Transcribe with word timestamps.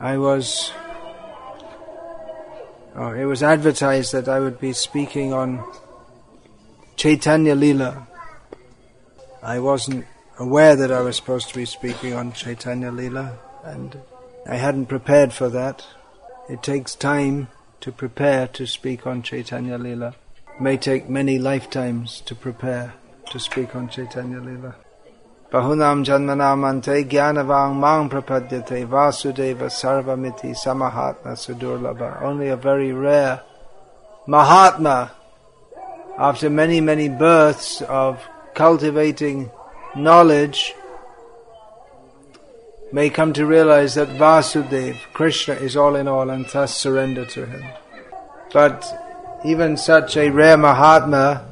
I 0.00 0.18
was 0.18 0.72
oh, 2.96 3.12
it 3.12 3.24
was 3.24 3.44
advertised 3.44 4.12
that 4.12 4.28
I 4.28 4.40
would 4.40 4.58
be 4.58 4.72
speaking 4.72 5.32
on 5.32 5.62
Chaitanya 6.96 7.54
Lila. 7.54 8.08
I 9.44 9.60
wasn't 9.60 10.06
aware 10.40 10.74
that 10.74 10.90
I 10.90 11.02
was 11.02 11.14
supposed 11.14 11.50
to 11.50 11.54
be 11.54 11.66
speaking 11.66 12.14
on 12.14 12.32
Chaitanya 12.32 12.90
Lila, 12.90 13.38
and 13.62 14.00
I 14.44 14.56
hadn't 14.56 14.86
prepared 14.86 15.32
for 15.32 15.48
that. 15.50 15.86
It 16.50 16.64
takes 16.64 16.96
time 16.96 17.46
to 17.80 17.92
prepare 17.92 18.48
to 18.48 18.66
speak 18.66 19.06
on 19.06 19.22
Chaitanya 19.22 19.78
Lila. 19.78 20.16
May 20.58 20.76
take 20.78 21.08
many 21.08 21.38
lifetimes 21.38 22.20
to 22.22 22.34
prepare 22.34 22.94
to 23.30 23.38
speak 23.38 23.76
on 23.76 23.88
Chaitanya 23.88 24.40
Lila. 24.40 24.74
Bahunam 25.52 26.04
janmanamante 26.04 27.08
jnanavang 27.08 27.76
mang 27.76 28.10
prapadyate 28.10 28.84
vasudeva 28.84 29.70
sarvamiti 29.70 30.50
samahatma 30.50 31.38
sudurlabha. 31.38 32.20
Only 32.20 32.48
a 32.48 32.56
very 32.56 32.92
rare 32.92 33.42
Mahatma 34.26 35.12
after 36.18 36.50
many, 36.50 36.80
many 36.80 37.08
births 37.08 37.80
of 37.82 38.28
cultivating 38.54 39.52
knowledge, 39.94 40.74
may 42.92 43.10
come 43.10 43.32
to 43.32 43.46
realize 43.46 43.94
that 43.94 44.08
Vasudev, 44.08 44.96
Krishna, 45.12 45.54
is 45.54 45.76
all 45.76 45.94
in 45.96 46.08
all 46.08 46.30
and 46.30 46.46
thus 46.46 46.76
surrender 46.76 47.24
to 47.26 47.46
him. 47.46 47.64
But 48.52 48.84
even 49.44 49.76
such 49.76 50.16
a 50.16 50.30
rare 50.30 50.56
Mahatma, 50.56 51.46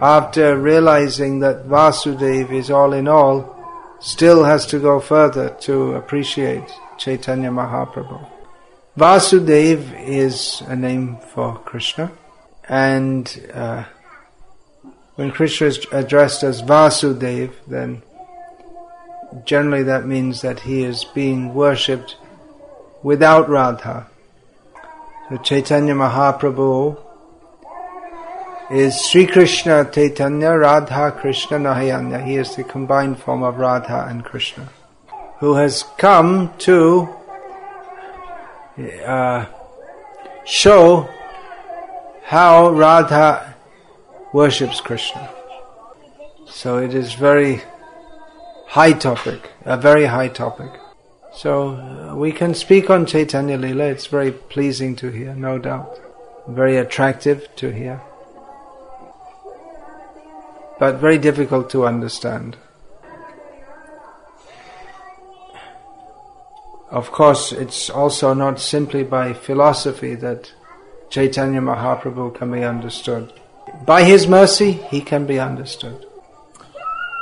after 0.00 0.58
realizing 0.58 1.40
that 1.40 1.66
Vasudev 1.66 2.50
is 2.50 2.70
all 2.70 2.92
in 2.94 3.06
all, 3.06 3.56
still 4.00 4.44
has 4.44 4.66
to 4.66 4.78
go 4.78 4.98
further 4.98 5.50
to 5.60 5.92
appreciate 5.92 6.64
Chaitanya 6.98 7.50
Mahaprabhu. 7.50 8.26
Vasudev 8.96 10.08
is 10.08 10.62
a 10.66 10.74
name 10.74 11.18
for 11.34 11.58
Krishna. 11.58 12.10
And 12.68 13.50
uh, 13.52 13.84
when 15.16 15.30
Krishna 15.30 15.66
is 15.66 15.86
addressed 15.92 16.42
as 16.42 16.62
Vasudev, 16.62 17.52
then 17.66 18.02
generally 19.44 19.82
that 19.84 20.06
means 20.06 20.42
that 20.42 20.60
he 20.60 20.82
is 20.82 21.04
being 21.04 21.54
worshipped 21.54 22.16
without 23.02 23.48
Radha. 23.48 24.06
So 25.28 25.36
Chaitanya 25.38 25.94
Mahaprabhu 25.94 26.98
is 28.70 29.00
Sri 29.04 29.26
Krishna 29.26 29.88
Chaitanya 29.90 30.50
Radha 30.50 31.12
Krishna 31.12 31.58
Nahayanya. 31.58 32.24
He 32.24 32.36
is 32.36 32.56
the 32.56 32.64
combined 32.64 33.18
form 33.18 33.42
of 33.42 33.58
Radha 33.58 34.06
and 34.08 34.24
Krishna, 34.24 34.68
who 35.38 35.54
has 35.54 35.84
come 35.98 36.52
to 36.58 37.08
uh, 39.04 39.46
show 40.44 41.08
how 42.24 42.70
Radha 42.70 43.54
worships 44.32 44.80
Krishna. 44.80 45.30
So 46.46 46.78
it 46.78 46.94
is 46.94 47.14
very 47.14 47.62
high 48.70 48.92
topic, 48.92 49.50
a 49.64 49.76
very 49.76 50.04
high 50.06 50.28
topic. 50.28 50.70
So 51.32 51.70
uh, 51.70 52.14
we 52.14 52.30
can 52.30 52.54
speak 52.54 52.88
on 52.88 53.04
Chaitanya 53.04 53.58
Lila, 53.58 53.86
it's 53.86 54.06
very 54.06 54.30
pleasing 54.30 54.94
to 54.96 55.10
hear, 55.10 55.34
no 55.34 55.58
doubt. 55.58 55.98
Very 56.46 56.76
attractive 56.76 57.48
to 57.56 57.72
hear. 57.72 58.00
But 60.78 61.00
very 61.00 61.18
difficult 61.18 61.68
to 61.70 61.84
understand. 61.84 62.56
Of 66.90 67.10
course, 67.10 67.50
it's 67.50 67.90
also 67.90 68.34
not 68.34 68.60
simply 68.60 69.02
by 69.02 69.32
philosophy 69.32 70.14
that 70.16 70.52
Chaitanya 71.08 71.60
Mahaprabhu 71.60 72.36
can 72.36 72.52
be 72.52 72.62
understood. 72.62 73.32
By 73.84 74.04
his 74.04 74.28
mercy, 74.28 74.72
he 74.90 75.00
can 75.00 75.26
be 75.26 75.40
understood. 75.40 76.06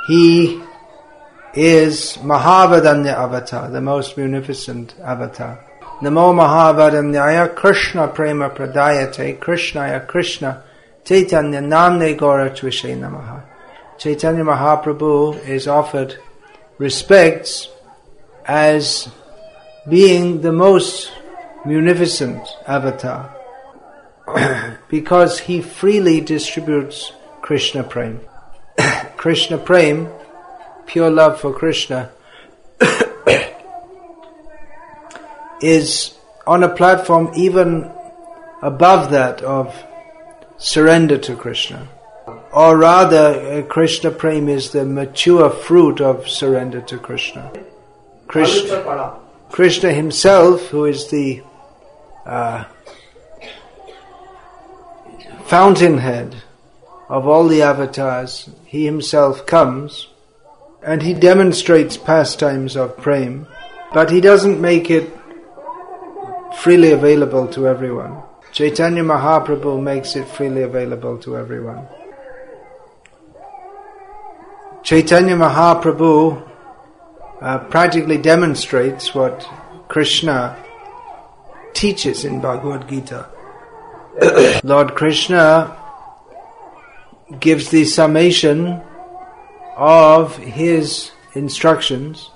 He 0.07 0.61
is 1.53 2.17
Mahavadanya 2.21 3.13
avatar, 3.13 3.69
the 3.69 3.81
most 3.81 4.17
munificent 4.17 4.95
avatar. 4.99 5.65
Namo 6.01 6.33
Mahavadanyaya 6.33 7.55
Krishna 7.55 8.07
Prema 8.07 8.49
Pradayate 8.49 9.37
Krishnaya 9.39 10.07
Krishna 10.07 10.63
Chaitanya 11.03 11.59
Namne 11.61 12.17
Gora 12.17 12.49
Tvishe 12.51 12.95
Namaha. 12.97 13.43
Chaitanya 13.97 14.43
Mahaprabhu 14.43 15.45
is 15.45 15.67
offered 15.67 16.17
respects 16.77 17.67
as 18.45 19.09
being 19.89 20.41
the 20.41 20.51
most 20.51 21.11
munificent 21.65 22.47
avatar 22.65 23.35
because 24.89 25.39
he 25.39 25.61
freely 25.61 26.21
distributes 26.21 27.11
Krishna 27.41 27.83
Prem. 27.83 28.21
Krishna 29.17 29.57
Prem, 29.57 30.07
pure 30.89 31.11
love 31.11 31.39
for 31.39 31.53
Krishna, 31.53 32.09
is 35.61 36.17
on 36.47 36.63
a 36.63 36.69
platform 36.69 37.31
even 37.35 37.91
above 38.63 39.11
that 39.11 39.43
of 39.43 39.83
surrender 40.57 41.19
to 41.19 41.35
Krishna. 41.35 41.87
Or 42.51 42.75
rather, 42.75 43.59
uh, 43.59 43.61
Krishna 43.67 44.09
Prem 44.09 44.49
is 44.49 44.71
the 44.71 44.83
mature 44.83 45.51
fruit 45.51 46.01
of 46.01 46.27
surrender 46.27 46.81
to 46.81 46.97
Krishna. 46.97 47.51
Krishna, 48.27 49.19
Krishna 49.51 49.93
himself, 49.93 50.69
who 50.69 50.85
is 50.85 51.11
the 51.11 51.43
uh, 52.25 52.63
fountainhead 55.45 56.35
of 57.07 57.27
all 57.27 57.47
the 57.47 57.61
avatars, 57.61 58.49
he 58.65 58.85
himself 58.85 59.45
comes 59.45 60.07
and 60.81 61.01
he 61.01 61.13
demonstrates 61.13 61.97
pastimes 61.97 62.75
of 62.75 62.97
prem, 62.97 63.47
but 63.93 64.11
he 64.11 64.21
doesn't 64.21 64.61
make 64.61 64.89
it 64.89 65.11
freely 66.57 66.91
available 66.91 67.47
to 67.47 67.67
everyone. 67.67 68.21
Chaitanya 68.51 69.03
Mahaprabhu 69.03 69.81
makes 69.81 70.15
it 70.15 70.27
freely 70.27 70.63
available 70.63 71.17
to 71.19 71.37
everyone. 71.37 71.87
Chaitanya 74.83 75.35
Mahaprabhu 75.35 76.49
uh, 77.41 77.59
practically 77.65 78.17
demonstrates 78.17 79.13
what 79.13 79.47
Krishna 79.87 80.57
teaches 81.73 82.25
in 82.25 82.41
Bhagavad 82.41 82.89
Gita. 82.89 83.29
Lord 84.63 84.95
Krishna 84.95 85.77
gives 87.39 87.69
the 87.69 87.85
summation 87.85 88.81
of 89.79 90.35
his 90.37 91.11
instructions 91.33 92.29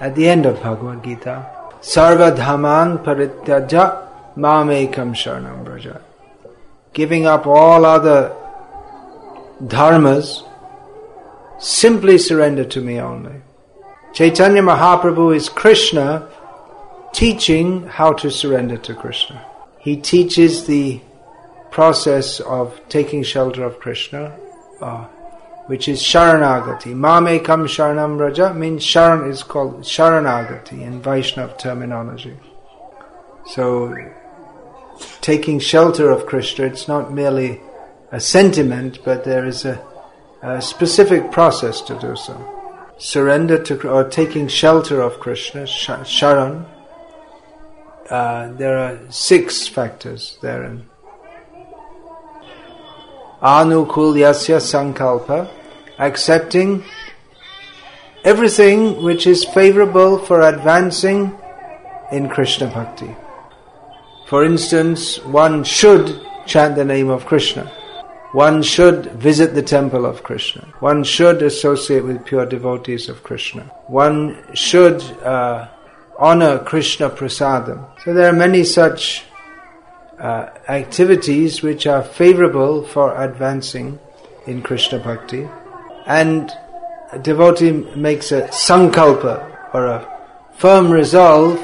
at 0.00 0.14
the 0.14 0.28
end 0.28 0.46
of 0.46 0.62
Bhagavad 0.62 1.04
Gita. 1.04 1.46
Sarva 1.80 2.34
dhaman 2.36 3.04
parityaja 3.04 4.08
mamekam 4.36 5.12
sharanam 5.22 5.64
braja. 5.64 6.00
Giving 6.92 7.26
up 7.26 7.46
all 7.46 7.84
other 7.84 8.34
dharmas, 9.62 10.42
simply 11.58 12.18
surrender 12.18 12.64
to 12.64 12.80
me 12.80 12.98
only. 12.98 13.42
Chaitanya 14.14 14.62
Mahaprabhu 14.62 15.34
is 15.34 15.48
Krishna 15.48 16.28
teaching 17.12 17.86
how 17.86 18.12
to 18.12 18.30
surrender 18.30 18.76
to 18.78 18.94
Krishna 18.94 19.44
he 19.82 19.96
teaches 19.96 20.66
the 20.66 21.00
process 21.72 22.38
of 22.38 22.80
taking 22.88 23.24
shelter 23.24 23.64
of 23.64 23.80
Krishna, 23.80 24.38
uh, 24.80 25.08
which 25.66 25.88
is 25.88 26.02
Sharanagati. 26.02 26.94
Mame 26.94 27.42
kam 27.44 27.66
Sharanam 27.66 28.18
Raja 28.18 28.52
means 28.52 28.84
Sharan 28.84 29.30
is 29.30 29.42
called 29.42 29.82
Sharanagati 29.82 30.80
in 30.82 31.00
Vaishnav 31.00 31.58
terminology. 31.58 32.36
So, 33.46 33.94
taking 35.20 35.58
shelter 35.58 36.10
of 36.10 36.26
Krishna, 36.26 36.66
it's 36.66 36.88
not 36.88 37.12
merely 37.12 37.60
a 38.10 38.20
sentiment, 38.20 38.98
but 39.04 39.24
there 39.24 39.46
is 39.46 39.64
a, 39.64 39.84
a 40.42 40.60
specific 40.60 41.30
process 41.30 41.80
to 41.82 41.98
do 41.98 42.16
so. 42.16 42.36
Surrender 42.98 43.62
to, 43.64 43.88
or 43.88 44.08
taking 44.08 44.48
shelter 44.48 45.00
of 45.00 45.18
Krishna, 45.18 45.62
Sharan, 45.62 46.66
uh, 48.10 48.52
there 48.52 48.78
are 48.78 48.98
six 49.10 49.66
factors 49.66 50.36
therein. 50.42 50.88
Anukulyasya 53.42 54.60
sankalpa, 54.60 55.50
accepting 55.98 56.84
everything 58.24 59.02
which 59.02 59.26
is 59.26 59.44
favorable 59.44 60.18
for 60.18 60.42
advancing 60.42 61.36
in 62.12 62.28
Krishna 62.28 62.68
bhakti. 62.68 63.16
For 64.28 64.44
instance, 64.44 65.18
one 65.24 65.64
should 65.64 66.20
chant 66.46 66.76
the 66.76 66.84
name 66.84 67.10
of 67.10 67.26
Krishna. 67.26 67.64
One 68.32 68.62
should 68.62 69.12
visit 69.12 69.54
the 69.54 69.62
temple 69.62 70.06
of 70.06 70.22
Krishna. 70.22 70.62
One 70.80 71.04
should 71.04 71.42
associate 71.42 72.04
with 72.04 72.24
pure 72.24 72.46
devotees 72.46 73.08
of 73.08 73.22
Krishna. 73.22 73.64
One 73.88 74.54
should 74.54 75.02
uh, 75.22 75.68
honor 76.18 76.60
Krishna 76.60 77.10
prasadam. 77.10 77.84
So 78.04 78.14
there 78.14 78.30
are 78.30 78.32
many 78.32 78.64
such 78.64 79.24
uh, 80.22 80.48
activities 80.68 81.62
which 81.62 81.84
are 81.84 82.02
favorable 82.02 82.84
for 82.84 83.20
advancing 83.20 83.98
in 84.46 84.62
Krishna 84.62 85.00
bhakti. 85.00 85.48
And 86.06 86.50
a 87.10 87.18
devotee 87.18 87.72
makes 87.96 88.30
a 88.30 88.42
sankalpa 88.42 89.74
or 89.74 89.86
a 89.86 90.08
firm 90.56 90.92
resolve 90.92 91.58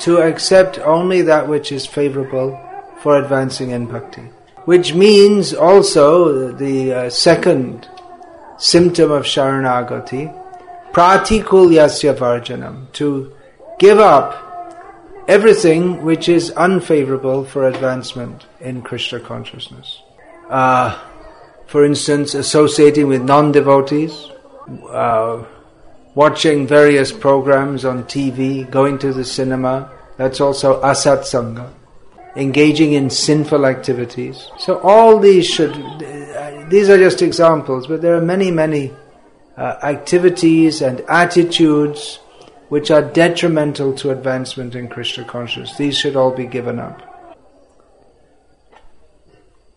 to 0.00 0.18
accept 0.18 0.78
only 0.80 1.22
that 1.22 1.48
which 1.48 1.72
is 1.72 1.86
favorable 1.86 2.60
for 3.00 3.16
advancing 3.16 3.70
in 3.70 3.86
bhakti. 3.86 4.22
Which 4.66 4.92
means 4.92 5.54
also 5.54 6.52
the 6.52 6.92
uh, 6.92 7.10
second 7.10 7.88
symptom 8.58 9.10
of 9.10 9.24
Sharanagati, 9.24 10.32
pratikulyasya 10.92 12.16
varjanam, 12.16 12.92
to 12.92 13.34
give 13.78 13.98
up 13.98 14.43
everything 15.28 16.02
which 16.02 16.28
is 16.28 16.50
unfavorable 16.52 17.44
for 17.44 17.66
advancement 17.66 18.46
in 18.60 18.82
Krishna 18.82 19.20
consciousness. 19.20 20.02
Uh, 20.48 20.98
for 21.66 21.84
instance, 21.84 22.34
associating 22.34 23.08
with 23.08 23.22
non 23.22 23.52
devotees, 23.52 24.30
uh, 24.88 25.44
watching 26.14 26.66
various 26.66 27.12
programs 27.12 27.84
on 27.84 28.04
TV, 28.04 28.70
going 28.70 28.98
to 28.98 29.12
the 29.12 29.24
cinema, 29.24 29.90
that's 30.16 30.40
also 30.40 30.80
asat 30.82 31.20
sangha. 31.22 31.70
Engaging 32.36 32.92
in 32.94 33.10
sinful 33.10 33.64
activities. 33.64 34.50
So 34.58 34.80
all 34.80 35.20
these 35.20 35.46
should, 35.46 35.72
uh, 35.72 36.66
these 36.68 36.90
are 36.90 36.98
just 36.98 37.22
examples, 37.22 37.86
but 37.86 38.02
there 38.02 38.16
are 38.16 38.20
many, 38.20 38.50
many 38.50 38.92
uh, 39.56 39.76
activities 39.82 40.82
and 40.82 41.00
attitudes 41.02 42.18
which 42.74 42.90
are 42.90 43.02
detrimental 43.02 43.92
to 43.94 44.10
advancement 44.10 44.74
in 44.74 44.88
Krishna 44.88 45.22
consciousness. 45.22 45.78
These 45.78 45.96
should 45.96 46.16
all 46.16 46.32
be 46.32 46.44
given 46.44 46.80
up. 46.80 46.98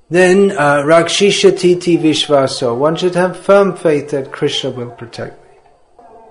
Then, 0.10 0.50
uh, 0.50 0.82
Rakshishati 0.82 2.00
Vishvaso. 2.00 2.76
One 2.76 2.96
should 2.96 3.14
have 3.14 3.38
firm 3.38 3.78
faith 3.78 4.10
that 4.10 4.32
Krishna 4.32 4.72
will 4.72 4.90
protect 4.90 5.36
me. 5.44 5.52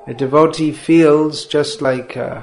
A 0.08 0.14
devotee 0.14 0.72
feels 0.72 1.46
just 1.46 1.82
like 1.82 2.16
uh, 2.16 2.42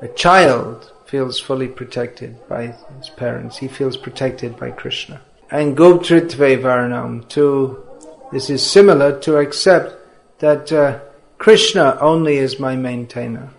a 0.00 0.08
child 0.08 0.90
feels 1.04 1.38
fully 1.38 1.68
protected 1.68 2.38
by 2.48 2.74
his 2.96 3.10
parents. 3.10 3.58
He 3.58 3.68
feels 3.68 3.98
protected 3.98 4.58
by 4.58 4.70
Krishna. 4.70 5.20
And 5.50 5.76
Goptritve 5.76 6.62
Varnam, 6.62 7.28
to, 7.36 7.84
this 8.32 8.48
is 8.48 8.64
similar 8.64 9.20
to 9.20 9.36
accept 9.36 9.94
that 10.38 10.72
uh, 10.72 11.00
Krishna 11.38 11.96
only 12.00 12.36
is 12.36 12.58
my 12.58 12.76
maintainer. 12.76 13.50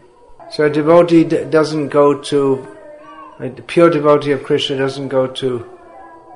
So 0.51 0.65
a 0.65 0.69
devotee 0.69 1.23
d- 1.23 1.45
doesn't 1.45 1.89
go 1.89 2.21
to, 2.23 2.67
a 3.39 3.49
pure 3.49 3.89
devotee 3.89 4.31
of 4.31 4.43
Krishna 4.43 4.77
doesn't 4.77 5.07
go 5.07 5.27
to 5.27 5.65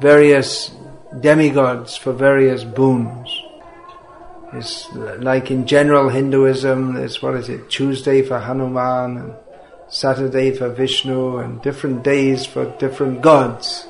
various 0.02 0.72
demigods 1.20 1.98
for 1.98 2.14
various 2.14 2.64
boons. 2.64 3.42
It's 4.54 4.92
like 4.94 5.52
in 5.52 5.68
general 5.68 6.10
Hinduism, 6.10 6.96
it's 6.98 7.22
what 7.22 7.36
is 7.36 7.50
it, 7.50 7.70
Tuesday 7.70 8.22
for 8.22 8.40
Hanuman 8.40 9.18
and 9.18 9.34
Saturday 9.90 10.52
for 10.52 10.70
Vishnu 10.70 11.40
and 11.40 11.62
different 11.62 12.04
days 12.04 12.46
for 12.46 12.66
different 12.78 13.22
gods. 13.22 13.88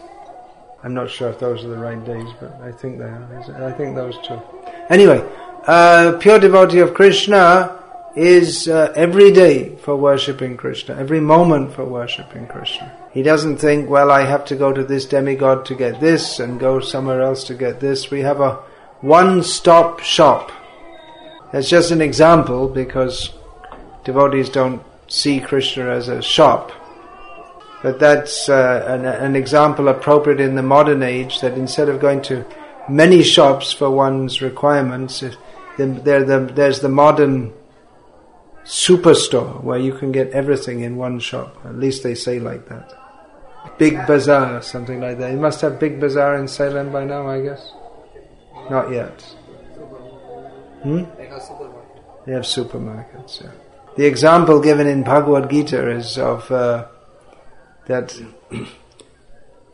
I'm 0.83 0.93
not 0.93 1.09
sure 1.09 1.29
if 1.29 1.39
those 1.39 1.63
are 1.63 1.69
the 1.69 1.77
right 1.77 2.03
days, 2.03 2.27
but 2.41 2.53
I 2.61 2.71
think 2.71 2.97
they 2.97 3.05
are. 3.05 3.67
I 3.67 3.71
think 3.71 3.95
those 3.95 4.17
two. 4.27 4.41
Anyway, 4.89 5.23
uh, 5.67 6.17
pure 6.19 6.39
devotee 6.39 6.79
of 6.79 6.93
Krishna 6.93 7.79
is 8.15 8.67
uh, 8.67 8.93
every 8.95 9.31
day 9.31 9.75
for 9.77 9.95
worshipping 9.95 10.57
Krishna, 10.57 10.95
every 10.95 11.19
moment 11.19 11.73
for 11.73 11.85
worshipping 11.85 12.47
Krishna. 12.47 12.91
He 13.11 13.23
doesn't 13.23 13.57
think, 13.57 13.89
well, 13.89 14.11
I 14.11 14.25
have 14.25 14.45
to 14.45 14.55
go 14.55 14.71
to 14.71 14.83
this 14.83 15.05
demigod 15.05 15.65
to 15.65 15.75
get 15.75 15.99
this 15.99 16.39
and 16.39 16.59
go 16.59 16.79
somewhere 16.79 17.21
else 17.21 17.43
to 17.45 17.55
get 17.55 17.79
this. 17.79 18.11
We 18.11 18.21
have 18.21 18.41
a 18.41 18.55
one-stop 19.01 20.01
shop. 20.01 20.51
That's 21.51 21.69
just 21.69 21.91
an 21.91 22.01
example 22.01 22.67
because 22.67 23.31
devotees 24.03 24.49
don't 24.49 24.81
see 25.07 25.39
Krishna 25.39 25.89
as 25.89 26.07
a 26.07 26.21
shop. 26.21 26.71
But 27.81 27.99
that's 27.99 28.47
uh, 28.47 28.85
an, 28.87 29.05
an 29.05 29.35
example 29.35 29.87
appropriate 29.87 30.39
in 30.39 30.55
the 30.55 30.63
modern 30.63 31.03
age 31.03 31.41
that 31.41 31.53
instead 31.53 31.89
of 31.89 31.99
going 31.99 32.21
to 32.23 32.45
many 32.89 33.23
shops 33.23 33.71
for 33.71 33.89
one's 33.89 34.41
requirements, 34.41 35.23
there, 35.77 36.23
the, 36.23 36.51
there's 36.53 36.79
the 36.79 36.89
modern 36.89 37.53
superstore 38.63 39.61
where 39.63 39.79
you 39.79 39.93
can 39.93 40.11
get 40.11 40.29
everything 40.31 40.81
in 40.81 40.95
one 40.95 41.19
shop. 41.19 41.57
At 41.65 41.77
least 41.77 42.03
they 42.03 42.15
say 42.15 42.39
like 42.39 42.67
that. 42.69 42.93
Big 43.77 44.05
Bazaar, 44.07 44.61
something 44.61 44.99
like 44.99 45.17
that. 45.19 45.31
You 45.31 45.37
must 45.39 45.61
have 45.61 45.79
Big 45.79 45.99
Bazaar 45.99 46.35
in 46.35 46.47
Salem 46.47 46.91
by 46.91 47.05
now, 47.05 47.27
I 47.27 47.41
guess. 47.41 47.71
Not 48.69 48.91
yet. 48.91 49.21
Hmm? 50.83 51.03
They 51.17 51.27
have 51.27 51.41
supermarkets. 51.41 52.25
They 52.25 52.33
have 52.33 52.43
supermarkets. 52.43 53.43
Yeah. 53.43 53.51
The 53.95 54.05
example 54.05 54.59
given 54.59 54.87
in 54.87 55.03
Bhagavad 55.03 55.49
Gita 55.49 55.89
is 55.89 56.17
of 56.17 56.49
uh, 56.51 56.87
that 57.87 58.19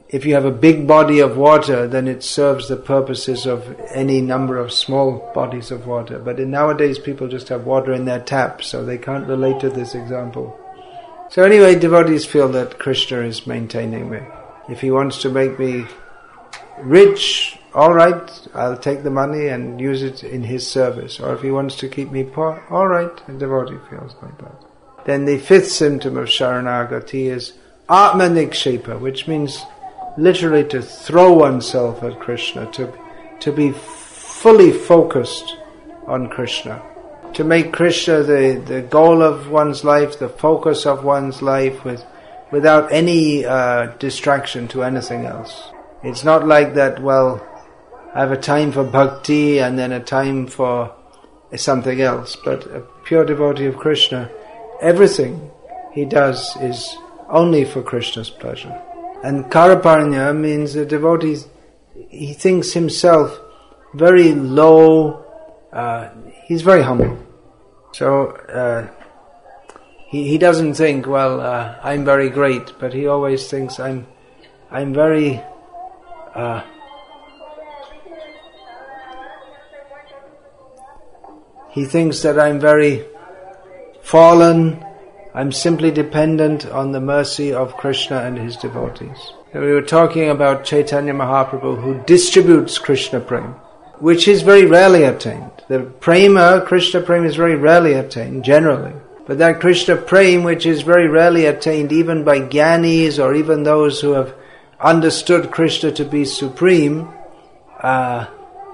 if 0.10 0.26
you 0.26 0.34
have 0.34 0.46
a 0.46 0.52
big 0.52 0.88
body 0.88 1.20
of 1.20 1.38
water, 1.38 1.88
then 1.88 2.08
it 2.08 2.24
serves 2.24 2.68
the 2.68 2.76
purposes 2.76 3.46
of 3.46 3.80
any 3.94 4.22
number 4.22 4.58
of 4.58 4.74
small 4.74 5.32
bodies 5.36 5.70
of 5.70 5.86
water. 5.86 6.18
But 6.18 6.40
in 6.40 6.50
nowadays, 6.50 6.98
people 6.98 7.28
just 7.28 7.50
have 7.50 7.66
water 7.66 7.94
in 7.94 8.06
their 8.06 8.20
tap, 8.20 8.64
so 8.64 8.84
they 8.84 8.98
can't 8.98 9.28
relate 9.28 9.60
to 9.60 9.70
this 9.70 9.94
example. 9.94 10.60
So 11.30 11.44
anyway, 11.44 11.76
devotees 11.76 12.26
feel 12.26 12.50
that 12.50 12.80
Krishna 12.80 13.20
is 13.20 13.46
maintaining 13.46 14.10
me. 14.10 14.22
If 14.68 14.82
he 14.82 14.90
wants 14.90 15.22
to 15.22 15.30
make 15.30 15.60
me 15.60 15.86
rich, 16.80 17.60
alright, 17.76 18.48
I'll 18.56 18.78
take 18.78 19.04
the 19.04 19.12
money 19.12 19.50
and 19.50 19.80
use 19.80 20.02
it 20.02 20.24
in 20.24 20.42
his 20.44 20.66
service. 20.66 21.20
Or 21.20 21.36
if 21.36 21.42
he 21.42 21.52
wants 21.52 21.76
to 21.78 21.88
keep 21.88 22.12
me 22.12 22.24
poor, 22.24 22.66
alright, 22.72 23.12
a 23.28 23.34
devotee 23.34 23.78
feels 23.92 24.16
like 24.24 24.40
that. 24.40 25.06
Then 25.06 25.26
the 25.26 25.38
fifth 25.38 25.72
symptom 25.72 26.18
of 26.18 26.30
Sharanagati 26.30 27.30
is 27.30 27.54
Atmanikshepa, 27.88 29.00
which 29.00 29.28
means 29.28 29.64
literally 30.20 30.64
to 30.66 30.82
throw 30.82 31.34
oneself 31.34 32.04
at 32.04 32.20
Krishna, 32.20 32.72
to, 32.74 32.94
to 33.40 33.52
be 33.52 33.72
fully 33.72 34.72
focused 34.72 35.58
on 36.08 36.30
Krishna 36.30 36.82
to 37.34 37.44
make 37.44 37.72
Krishna 37.74 38.24
the, 38.24 38.62
the 38.66 38.82
goal 38.82 39.22
of 39.22 39.50
one's 39.50 39.84
life, 39.84 40.20
the 40.20 40.30
focus 40.30 40.86
of 40.86 41.04
one's 41.04 41.42
life, 41.42 41.84
with, 41.84 42.04
without 42.52 42.92
any 42.92 43.46
uh, 43.46 43.88
distraction 43.98 44.68
to 44.70 44.84
anything 44.84 45.26
else. 45.26 45.70
It's 46.04 46.24
not 46.24 46.48
like 46.48 46.74
that, 46.76 47.02
well, 47.02 47.46
I 48.14 48.22
have 48.22 48.32
a 48.32 48.38
time 48.38 48.72
for 48.72 48.84
bhakti 48.84 49.60
and 49.60 49.78
then 49.78 49.92
a 49.92 50.00
time 50.00 50.48
for 50.48 50.96
something 51.56 52.02
else, 52.02 52.36
but 52.44 52.66
a 52.68 52.82
pure 53.04 53.26
devotee 53.26 53.66
of 53.66 53.78
Krishna, 53.78 54.30
everything 54.82 55.52
he 55.94 56.06
does 56.06 56.56
is 56.58 56.96
only 57.30 57.66
for 57.66 57.82
Krishna's 57.82 58.30
pleasure. 58.30 58.82
And 59.24 59.46
Karapanya 59.46 60.36
means 60.36 60.76
a 60.76 60.86
devotee, 60.86 61.38
he 62.10 62.34
thinks 62.34 62.74
himself 62.74 63.40
very 63.94 64.34
low, 64.34 65.26
uh, 65.74 66.10
he's 66.46 66.62
very 66.62 66.82
humble. 66.82 67.18
So 67.92 68.28
uh, 68.28 68.88
he 70.08 70.28
he 70.28 70.38
doesn't 70.38 70.76
think, 70.76 71.06
well, 71.08 71.42
uh, 71.42 71.76
I'm 71.84 72.06
very 72.06 72.30
great, 72.30 72.74
but 72.80 72.94
he 72.94 73.08
always 73.08 73.50
thinks 73.50 73.80
I'm 73.80 74.08
I'm 74.72 74.94
very. 74.94 75.42
Uh, 76.34 76.62
he 81.72 81.86
thinks 81.86 82.22
that 82.22 82.40
I'm 82.40 82.60
very 82.60 83.06
fallen. 84.02 84.84
I'm 85.40 85.54
simply 85.54 85.90
dependent 85.90 86.66
on 86.66 86.92
the 86.92 87.00
mercy 87.00 87.54
of 87.54 87.78
Krishna 87.78 88.18
and 88.18 88.38
his 88.38 88.58
devotees. 88.58 89.34
We 89.54 89.72
were 89.72 89.82
talking 89.82 90.30
about 90.30 90.66
Chaitanya 90.66 91.14
Mahaprabhu 91.14 91.82
who 91.82 92.04
distributes 92.06 92.78
Krishna 92.78 93.22
Prem 93.22 93.56
which 94.00 94.28
is 94.28 94.42
very 94.42 94.66
rarely 94.66 95.04
attained. 95.04 95.52
The 95.68 95.82
prema, 95.82 96.64
Krishna 96.66 97.02
prema 97.02 97.28
is 97.28 97.36
very 97.36 97.56
rarely 97.56 97.94
attained, 97.94 98.44
generally. 98.44 98.94
But 99.28 99.38
that 99.38 99.60
Krishna 99.60 99.98
prema, 99.98 100.44
which 100.44 100.66
is 100.66 100.82
very 100.82 101.08
rarely 101.08 101.46
attained 101.46 101.92
even 101.92 102.24
by 102.24 102.40
jnanis 102.40 103.24
or 103.24 103.36
even 103.36 103.64
those 103.64 104.02
who 104.02 104.12
have 104.12 104.34
understood 104.80 105.52
Krishna 105.52 105.92
to 105.94 106.06
be 106.06 106.26
supreme, 106.26 107.10
uh, 107.82 108.26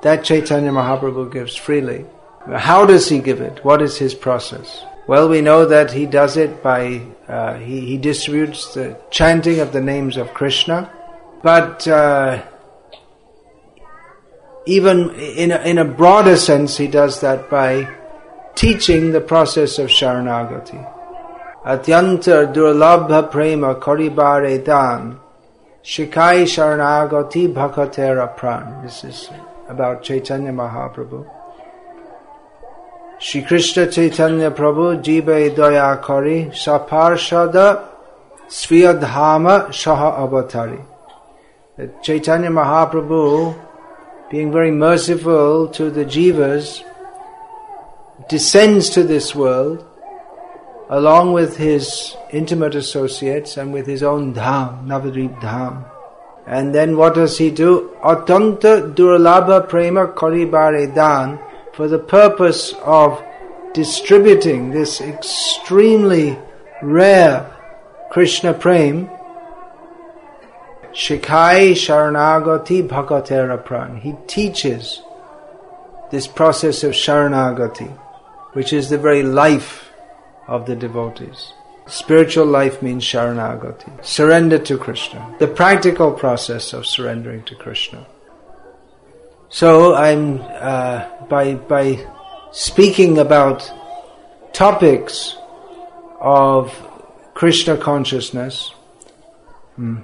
that 0.02 0.24
Chaitanya 0.24 0.72
Mahaprabhu 0.72 1.32
gives 1.32 1.56
freely. 1.56 2.06
How 2.48 2.86
does 2.86 3.10
he 3.10 3.20
give 3.20 3.42
it? 3.42 3.66
What 3.66 3.82
is 3.82 3.98
his 3.98 4.14
process? 4.14 4.84
Well, 5.08 5.30
we 5.30 5.42
know 5.42 5.66
that 5.68 5.92
he 5.92 6.08
does 6.08 6.36
it 6.36 6.64
by, 6.64 7.02
uh, 7.28 7.60
he, 7.60 7.82
he 7.82 7.98
distributes 7.98 8.74
the 8.74 8.98
chanting 9.12 9.60
of 9.60 9.72
the 9.72 9.82
names 9.82 10.18
of 10.18 10.34
Krishna, 10.34 10.92
but 11.44 11.88
uh, 11.88 12.44
even 14.66 15.12
in 15.12 15.52
a, 15.52 15.60
in 15.60 15.78
a 15.78 15.86
broader 15.86 16.36
sense, 16.38 16.78
he 16.78 16.88
does 16.88 17.22
that 17.22 17.52
by 17.52 17.88
teaching 18.56 19.12
the 19.12 19.22
process 19.22 19.78
of 19.78 19.90
Sharanagati. 19.90 20.94
Atyanta 21.64 22.52
durlabha 22.52 23.30
prema 23.30 23.76
koribare 23.76 24.64
dan 24.66 25.20
shikai 25.84 26.46
Sharanagati 26.46 27.54
bhakatera 27.54 28.36
pran. 28.36 28.82
This 28.82 29.04
is 29.04 29.30
about 29.70 30.02
Chaitanya 30.02 30.52
Mahaprabhu. 30.52 31.35
Shri 33.26 33.42
Krishna 33.42 33.90
Chaitanya 33.90 34.52
Prabhu 34.52 35.02
Jibe 35.02 35.56
Daya 35.56 36.00
Kari 36.00 36.52
Saparshada 36.54 37.84
Sviyadhama 38.48 39.70
Shaha 39.70 40.20
Avatari. 40.20 40.86
Chaitanya 42.04 42.52
Mahaprabhu, 42.52 43.60
being 44.30 44.52
very 44.52 44.70
merciful 44.70 45.68
to 45.70 45.90
the 45.90 46.06
jivas, 46.06 46.84
descends 48.30 48.92
to 48.92 49.02
this 49.02 49.34
world 49.34 49.84
along 50.92 51.34
with 51.34 51.58
his 51.58 52.16
intimate 52.30 52.76
associates 52.76 53.58
and 53.58 53.74
with 53.74 53.88
his 53.88 54.04
own 54.04 54.36
dham, 54.36 54.86
Navadvip 54.86 55.42
dham. 55.42 55.84
And 56.46 56.76
then 56.76 56.96
what 56.96 57.16
does 57.16 57.40
he 57.40 57.50
do? 57.50 57.98
Atyanta 58.04 58.94
durlabha 58.94 59.68
prema 59.68 60.10
koribare 60.10 60.94
dan 60.94 61.40
for 61.76 61.90
the 61.90 62.00
purpose 62.00 62.74
of 62.84 63.22
distributing 63.74 64.72
this 64.72 65.02
extremely 65.02 66.40
rare 66.82 67.52
Krishna 68.12 68.54
Prem, 68.54 69.10
Shikai 70.94 71.74
Sharanagati 71.74 72.88
Bhakatera 72.88 73.62
Pran. 73.62 74.00
He 74.00 74.16
teaches 74.28 75.02
this 76.12 76.28
process 76.28 76.84
of 76.86 76.94
Sharanagati, 76.94 77.92
which 78.54 78.72
is 78.72 78.90
the 78.90 78.98
very 78.98 79.24
life 79.24 79.92
of 80.48 80.66
the 80.66 80.76
devotees. 80.78 81.52
Spiritual 81.88 82.46
life 82.46 82.82
means 82.82 83.04
Sharanagati, 83.04 84.04
surrender 84.04 84.60
to 84.60 84.78
Krishna, 84.78 85.36
the 85.40 85.48
practical 85.48 86.14
process 86.14 86.72
of 86.72 86.86
surrendering 86.86 87.44
to 87.44 87.56
Krishna. 87.56 88.08
So 89.56 89.96
I'm 89.96 90.42
uh, 90.42 91.08
by 91.30 91.54
by 91.54 92.06
speaking 92.52 93.20
about 93.20 93.72
topics 94.52 95.38
of 96.20 96.74
Krishna 97.34 97.78
consciousness, 97.78 98.74
hmm, 99.78 100.00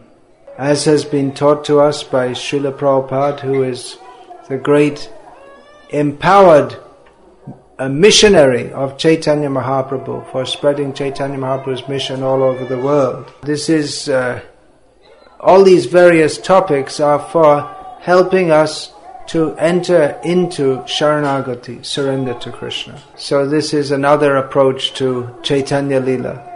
as 0.57 0.85
has 0.85 1.03
been 1.03 1.33
taught 1.33 1.65
to 1.65 1.81
us 1.81 2.01
by 2.01 2.29
Srila 2.29 2.77
Prabhupada, 2.77 3.41
who 3.41 3.63
is 3.63 3.97
the 4.47 4.57
great 4.57 5.11
empowered 5.89 6.77
a 7.77 7.89
missionary 7.89 8.71
of 8.71 8.97
Chaitanya 8.97 9.49
Mahaprabhu 9.49 10.31
for 10.31 10.45
spreading 10.45 10.93
Chaitanya 10.93 11.37
Mahaprabhu's 11.37 11.89
mission 11.89 12.23
all 12.23 12.41
over 12.41 12.63
the 12.63 12.79
world. 12.79 13.33
This 13.43 13.67
is 13.67 14.07
uh, 14.07 14.39
all 15.41 15.61
these 15.65 15.87
various 15.87 16.37
topics 16.37 17.01
are 17.01 17.19
for 17.19 17.99
helping 17.99 18.49
us 18.49 18.93
to 19.27 19.55
enter 19.57 20.19
into 20.23 20.77
Sharanagati, 20.83 21.85
surrender 21.85 22.33
to 22.35 22.51
Krishna. 22.51 23.01
So 23.15 23.47
this 23.47 23.73
is 23.73 23.91
another 23.91 24.35
approach 24.35 24.93
to 24.95 25.33
Chaitanya 25.43 25.99
Lila. 25.99 26.47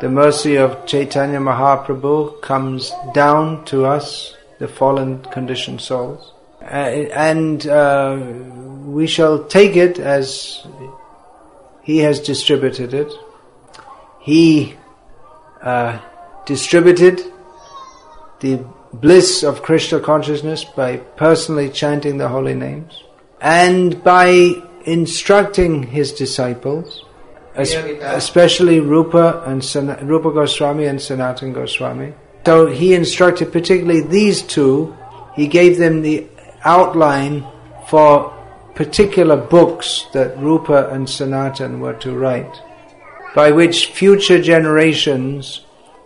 The 0.00 0.08
mercy 0.08 0.56
of 0.56 0.86
Chaitanya 0.86 1.38
Mahaprabhu 1.38 2.40
comes 2.42 2.92
down 3.14 3.64
to 3.66 3.86
us, 3.86 4.36
the 4.58 4.68
fallen 4.68 5.22
conditioned 5.24 5.80
souls. 5.80 6.32
Uh, 6.62 6.66
and 7.14 7.66
uh, 7.66 8.18
we 8.84 9.06
shall 9.06 9.44
take 9.44 9.76
it 9.76 9.98
as 9.98 10.66
he 11.82 11.98
has 11.98 12.20
distributed 12.20 12.92
it. 12.92 13.12
He 14.20 14.74
uh, 15.62 16.00
distributed 16.46 17.20
the 18.40 18.64
bliss 19.00 19.42
of 19.42 19.62
Krishna 19.62 20.00
consciousness 20.00 20.64
by 20.64 20.96
personally 20.96 21.70
chanting 21.70 22.18
the 22.18 22.28
holy 22.28 22.54
names 22.54 23.02
and 23.40 24.02
by 24.02 24.54
instructing 24.84 25.82
his 25.82 26.12
disciples, 26.12 27.04
especially 27.54 28.80
Rupa 28.80 29.42
and 29.46 29.62
San- 29.64 30.06
Rupa 30.06 30.30
Goswami 30.30 30.86
and 30.86 31.00
Sanatan 31.00 31.52
Goswami. 31.52 32.14
So 32.44 32.66
he 32.66 32.94
instructed 32.94 33.52
particularly 33.52 34.02
these 34.02 34.42
two. 34.42 34.96
He 35.34 35.48
gave 35.48 35.78
them 35.78 36.02
the 36.02 36.26
outline 36.64 37.46
for 37.88 38.32
particular 38.74 39.36
books 39.36 40.06
that 40.12 40.38
Rupa 40.38 40.88
and 40.90 41.08
Sanatan 41.08 41.80
were 41.80 41.94
to 41.94 42.16
write, 42.16 42.62
by 43.34 43.50
which 43.50 43.86
future 43.86 44.40
generations 44.40 45.62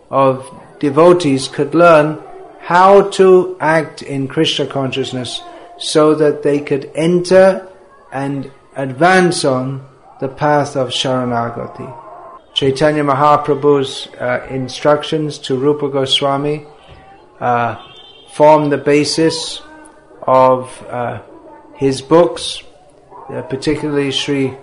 of 0.09 0.49
devotees 0.79 1.47
could 1.47 1.75
learn 1.75 2.21
how 2.61 3.09
to 3.09 3.57
act 3.59 4.03
in 4.03 4.27
Krishna 4.27 4.67
consciousness 4.67 5.41
so 5.79 6.13
that 6.15 6.43
they 6.43 6.59
could 6.59 6.91
enter 6.93 7.67
and 8.13 8.51
advance 8.75 9.43
on 9.43 9.87
the 10.19 10.27
path 10.27 10.75
of 10.75 10.89
Sharanagati. 10.89 11.97
Chaitanya 12.53 13.03
Mahaprabhu's 13.03 14.07
uh, 14.19 14.45
instructions 14.49 15.39
to 15.39 15.57
Rupa 15.57 15.89
Goswami 15.89 16.67
uh, 17.39 17.83
form 18.33 18.69
the 18.69 18.77
basis 18.77 19.61
of 20.21 20.85
uh, 20.87 21.21
his 21.75 22.01
books, 22.01 22.61
uh, 23.29 23.41
particularly 23.41 24.11
Sri 24.11 24.53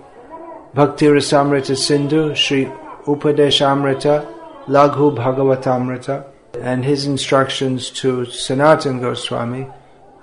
Bhakti 0.73 1.07
Rasamrita 1.07 1.75
Sindhu, 1.75 2.33
Sri 2.33 2.65
Upadeshamrita, 3.05 4.25
Laghu 4.67 5.13
Bhagavatamrita 5.17 6.25
and 6.53 6.83
his 6.83 7.05
instructions 7.05 7.89
to 7.89 8.25
Sanatan 8.25 8.99
Goswami, 8.99 9.67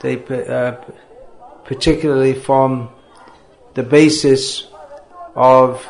they 0.00 0.23
uh, 0.25 0.73
particularly 1.64 2.35
form 2.35 2.88
the 3.75 3.83
basis 3.83 4.66
of 5.35 5.87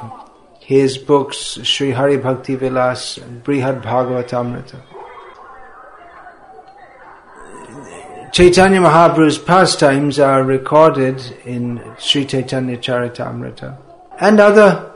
his 0.60 0.98
books 0.98 1.36
Sri 1.62 1.92
Hari 1.92 2.16
Bhakti 2.16 2.56
Vilas 2.56 3.18
and 3.18 3.42
Brihad 3.44 3.82
Bhagavatamrita. 3.82 4.82
Chaitanya 8.32 8.80
Mahaprabhu's 8.80 9.38
pastimes 9.38 10.18
are 10.18 10.42
recorded 10.42 11.20
in 11.44 11.80
Sri 11.98 12.26
Chaitanya 12.26 12.76
Charitamrita 12.76 13.78
and 14.20 14.40
other 14.40 14.92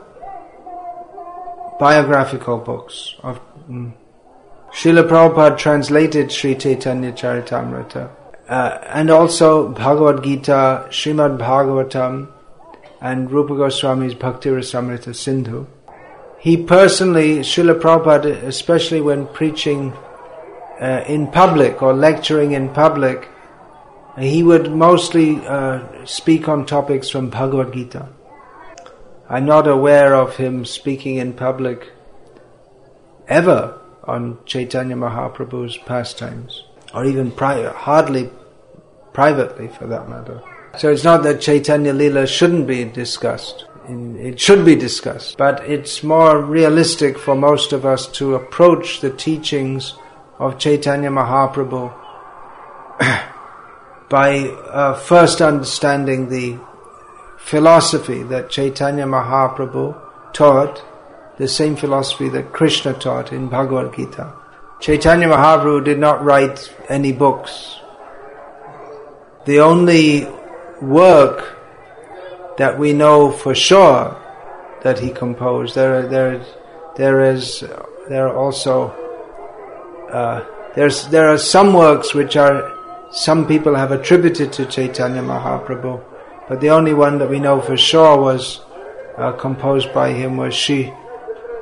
biographical 1.79 2.57
books 2.57 3.15
of 3.23 3.39
mm, 3.67 3.93
Srila 4.73 5.07
Prabhupada 5.07 5.57
translated 5.57 6.31
Sri 6.31 6.55
Chaitanya 6.55 7.11
Charitamrita 7.11 8.09
uh, 8.47 8.79
and 8.87 9.09
also 9.09 9.67
Bhagavad 9.67 10.23
Gita, 10.23 10.87
Srimad 10.89 11.37
Bhagavatam, 11.37 12.31
and 13.01 13.29
Rupa 13.29 13.53
Goswami's 13.53 14.13
Bhakti 14.13 14.49
Rasamrita 14.49 15.13
Sindhu. 15.13 15.67
He 16.39 16.55
personally, 16.63 17.39
Srila 17.39 17.81
Prabhupada, 17.81 18.43
especially 18.43 19.01
when 19.01 19.27
preaching 19.27 19.91
uh, 20.79 21.03
in 21.05 21.27
public 21.27 21.81
or 21.81 21.93
lecturing 21.93 22.53
in 22.53 22.69
public, 22.69 23.27
he 24.17 24.41
would 24.41 24.71
mostly 24.71 25.45
uh, 25.45 26.05
speak 26.05 26.47
on 26.47 26.65
topics 26.65 27.09
from 27.09 27.29
Bhagavad 27.29 27.73
Gita. 27.73 28.07
I'm 29.29 29.45
not 29.45 29.67
aware 29.67 30.15
of 30.15 30.37
him 30.37 30.63
speaking 30.65 31.17
in 31.17 31.33
public 31.33 31.91
ever 33.27 33.80
on 34.03 34.37
Chaitanya 34.45 34.95
Mahaprabhu's 34.95 35.77
pastimes, 35.77 36.63
or 36.93 37.05
even 37.05 37.31
pri- 37.31 37.71
hardly 37.71 38.29
privately 39.13 39.67
for 39.67 39.87
that 39.87 40.09
matter. 40.09 40.41
So 40.77 40.89
it's 40.89 41.03
not 41.03 41.23
that 41.23 41.41
Chaitanya 41.41 41.93
Lila 41.93 42.25
shouldn't 42.27 42.67
be 42.67 42.85
discussed. 42.85 43.65
It 43.87 44.39
should 44.39 44.63
be 44.63 44.75
discussed, 44.75 45.37
but 45.37 45.67
it's 45.69 46.01
more 46.01 46.39
realistic 46.39 47.17
for 47.17 47.35
most 47.35 47.73
of 47.73 47.85
us 47.85 48.07
to 48.13 48.35
approach 48.35 49.01
the 49.01 49.09
teachings 49.09 49.95
of 50.39 50.57
Chaitanya 50.57 51.09
Mahaprabhu 51.09 51.93
by 54.09 54.39
uh, 54.39 54.93
first 54.93 55.41
understanding 55.41 56.29
the 56.29 56.57
philosophy 57.37 58.23
that 58.23 58.49
Chaitanya 58.49 59.05
Mahaprabhu 59.05 59.99
taught 60.31 60.85
the 61.41 61.47
same 61.47 61.75
philosophy 61.75 62.29
that 62.29 62.53
Krishna 62.53 62.93
taught 62.93 63.33
in 63.33 63.49
Bhagavad 63.49 63.95
Gita. 63.95 64.31
Chaitanya 64.79 65.27
Mahaprabhu 65.27 65.83
did 65.83 65.97
not 65.97 66.23
write 66.23 66.71
any 66.87 67.11
books. 67.11 67.79
The 69.45 69.59
only 69.59 70.27
work 70.83 71.57
that 72.59 72.77
we 72.77 72.93
know 72.93 73.31
for 73.31 73.55
sure 73.55 74.15
that 74.83 74.99
he 74.99 75.09
composed. 75.09 75.73
There, 75.73 76.07
there, 76.07 76.45
there 76.95 77.33
is, 77.33 77.61
there 78.07 78.27
are 78.27 78.37
also, 78.37 78.91
uh, 80.13 80.45
there's, 80.75 81.07
there 81.07 81.27
are 81.27 81.39
some 81.39 81.73
works 81.73 82.13
which 82.13 82.37
are, 82.37 82.71
some 83.11 83.47
people 83.47 83.73
have 83.73 83.91
attributed 83.91 84.53
to 84.53 84.67
Chaitanya 84.67 85.23
Mahaprabhu, 85.23 86.03
but 86.47 86.61
the 86.61 86.69
only 86.69 86.93
one 86.93 87.17
that 87.17 87.31
we 87.31 87.39
know 87.39 87.59
for 87.59 87.77
sure 87.77 88.15
was 88.21 88.61
uh, 89.17 89.31
composed 89.31 89.91
by 89.91 90.13
him 90.13 90.37
was 90.37 90.53
Shi, 90.53 90.93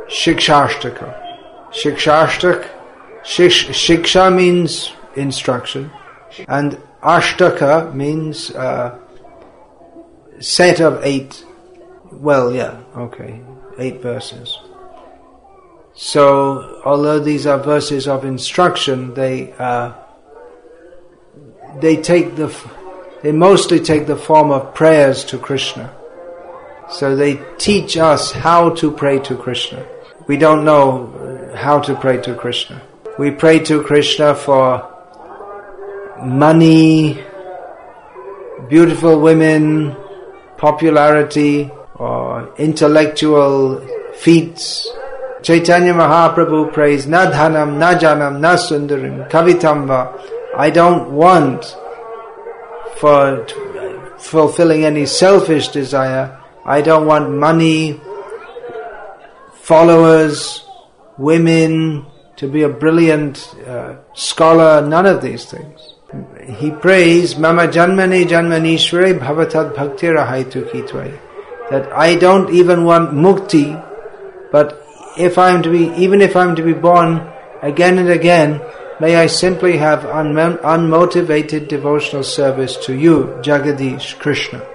Shikshashtaka. 0.09 1.27
Shikshastak, 1.71 2.67
Shish, 3.23 3.67
Shiksha 3.69 4.35
means 4.35 4.91
instruction, 5.15 5.91
and 6.47 6.81
Ashtaka 7.03 7.93
means 7.93 8.51
uh, 8.51 8.97
set 10.39 10.81
of 10.81 11.03
eight. 11.03 11.45
Well, 12.11 12.51
yeah, 12.51 12.81
okay, 12.95 13.41
eight 13.77 14.01
verses. 14.01 14.57
So, 15.93 16.81
although 16.85 17.19
these 17.19 17.45
are 17.45 17.59
verses 17.59 18.07
of 18.07 18.25
instruction, 18.25 19.13
they 19.13 19.53
uh, 19.53 19.93
they 21.81 21.97
take 21.97 22.35
the 22.35 22.53
they 23.21 23.31
mostly 23.31 23.79
take 23.79 24.07
the 24.07 24.15
form 24.15 24.49
of 24.49 24.73
prayers 24.73 25.23
to 25.25 25.37
Krishna. 25.37 25.93
So 26.89 27.15
they 27.15 27.39
teach 27.57 27.97
us 27.97 28.31
how 28.31 28.71
to 28.71 28.91
pray 28.91 29.19
to 29.19 29.37
Krishna. 29.37 29.85
We 30.29 30.37
don't 30.37 30.63
know 30.63 31.07
uh, 31.07 31.57
how 31.57 31.79
to 31.79 31.95
pray 31.95 32.21
to 32.21 32.35
Krishna. 32.35 32.79
We 33.17 33.31
pray 33.31 33.63
to 33.63 33.81
Krishna 33.81 34.35
for 34.35 34.87
money, 36.23 37.19
beautiful 38.67 39.19
women, 39.21 39.95
popularity, 40.55 41.71
or 41.95 42.53
intellectual 42.59 43.81
feats. 44.17 44.87
Chaitanya 45.41 45.95
Mahaprabhu 45.95 46.71
prays, 46.73 47.07
Na 47.07 47.31
dhanam, 47.31 47.79
na 47.79 47.97
janam, 47.97 48.39
na 48.39 48.55
kavitamba. 49.29 50.13
I 50.55 50.69
don't 50.69 51.11
want 51.11 51.75
for 52.97 53.47
fulfilling 54.19 54.85
any 54.85 55.07
selfish 55.07 55.69
desire. 55.69 56.39
I 56.63 56.81
don't 56.81 57.07
want 57.07 57.31
money, 57.31 57.99
followers, 59.69 60.65
women, 61.19 62.03
to 62.37 62.47
be 62.47 62.63
a 62.63 62.69
brilliant 62.69 63.53
uh, 63.67 63.95
scholar, 64.15 64.81
none 64.81 65.05
of 65.05 65.21
these 65.21 65.45
things. 65.45 65.93
He 66.57 66.71
prays, 66.71 67.37
Mama 67.37 67.67
Janmani 67.67 68.25
Janmanishwari 68.25 69.19
Bhavatad 69.19 69.75
Bhakti 69.75 70.07
Rahaitu 70.07 70.67
Kitvai. 70.71 71.11
That 71.69 71.91
I 71.93 72.15
don't 72.15 72.49
even 72.51 72.83
want 72.83 73.11
mukti, 73.11 73.67
but 74.51 74.83
if 75.15 75.37
I'm 75.37 75.61
to 75.61 75.69
be, 75.69 75.83
even 76.03 76.21
if 76.21 76.35
I'm 76.35 76.55
to 76.55 76.63
be 76.63 76.73
born 76.73 77.31
again 77.61 77.99
and 77.99 78.09
again, 78.09 78.59
may 78.99 79.17
I 79.17 79.27
simply 79.27 79.77
have 79.77 79.99
unmotivated 79.99 81.67
devotional 81.67 82.23
service 82.23 82.75
to 82.87 82.95
you, 82.95 83.37
Jagadish 83.43 84.17
Krishna. 84.17 84.65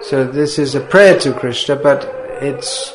So 0.00 0.24
this 0.24 0.58
is 0.58 0.74
a 0.74 0.80
prayer 0.80 1.20
to 1.20 1.34
Krishna, 1.34 1.76
but 1.76 2.04
it's 2.40 2.94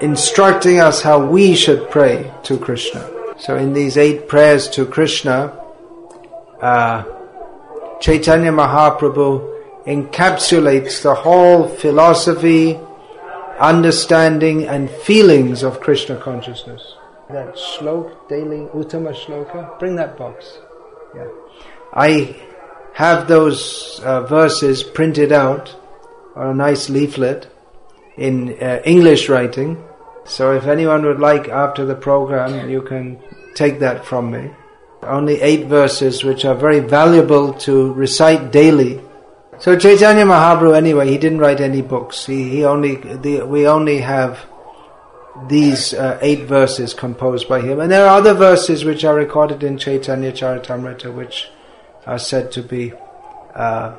instructing 0.00 0.80
us 0.80 1.02
how 1.02 1.24
we 1.24 1.54
should 1.54 1.90
pray 1.90 2.32
to 2.44 2.58
Krishna. 2.58 3.10
So 3.38 3.56
in 3.56 3.72
these 3.72 3.96
eight 3.96 4.28
prayers 4.28 4.68
to 4.70 4.86
Krishna, 4.86 5.52
uh, 6.60 7.04
Chaitanya 8.00 8.52
Mahaprabhu 8.52 9.52
encapsulates 9.86 11.02
the 11.02 11.14
whole 11.14 11.68
philosophy, 11.68 12.78
understanding, 13.58 14.66
and 14.66 14.90
feelings 14.90 15.62
of 15.62 15.80
Krishna 15.80 16.16
consciousness. 16.16 16.96
That 17.30 17.54
shlok, 17.54 18.28
daily 18.28 18.66
Uttama 18.74 19.14
shloka, 19.14 19.78
bring 19.78 19.96
that 19.96 20.16
box. 20.16 20.58
Yeah. 21.14 21.28
I 21.92 22.36
have 22.94 23.28
those 23.28 24.00
uh, 24.04 24.22
verses 24.22 24.82
printed 24.82 25.32
out 25.32 25.74
on 26.36 26.48
a 26.48 26.54
nice 26.54 26.88
leaflet 26.88 27.46
in 28.16 28.56
uh, 28.62 28.80
English 28.84 29.28
writing. 29.28 29.82
So 30.24 30.52
if 30.52 30.66
anyone 30.66 31.04
would 31.04 31.20
like 31.20 31.48
after 31.48 31.84
the 31.84 31.94
program, 31.94 32.68
you 32.68 32.82
can 32.82 33.20
take 33.54 33.80
that 33.80 34.04
from 34.04 34.30
me. 34.30 34.50
Only 35.02 35.40
eight 35.40 35.66
verses 35.66 36.24
which 36.24 36.44
are 36.44 36.54
very 36.54 36.80
valuable 36.80 37.52
to 37.60 37.92
recite 37.92 38.50
daily. 38.50 39.02
So 39.58 39.78
Chaitanya 39.78 40.24
Mahaprabhu 40.24 40.76
anyway, 40.76 41.08
he 41.08 41.18
didn't 41.18 41.38
write 41.38 41.60
any 41.60 41.82
books. 41.82 42.26
He, 42.26 42.48
he 42.48 42.64
only, 42.64 42.96
the, 42.96 43.42
we 43.42 43.66
only 43.66 43.98
have 43.98 44.46
these 45.48 45.92
uh, 45.92 46.18
eight 46.22 46.46
verses 46.46 46.94
composed 46.94 47.48
by 47.48 47.60
him. 47.60 47.80
And 47.80 47.90
there 47.90 48.06
are 48.06 48.18
other 48.18 48.34
verses 48.34 48.84
which 48.84 49.04
are 49.04 49.14
recorded 49.14 49.62
in 49.62 49.78
Chaitanya 49.78 50.32
Charitamrita 50.32 51.14
which 51.14 51.50
are 52.06 52.18
said 52.18 52.52
to 52.52 52.62
be 52.62 52.92
uh, 53.54 53.94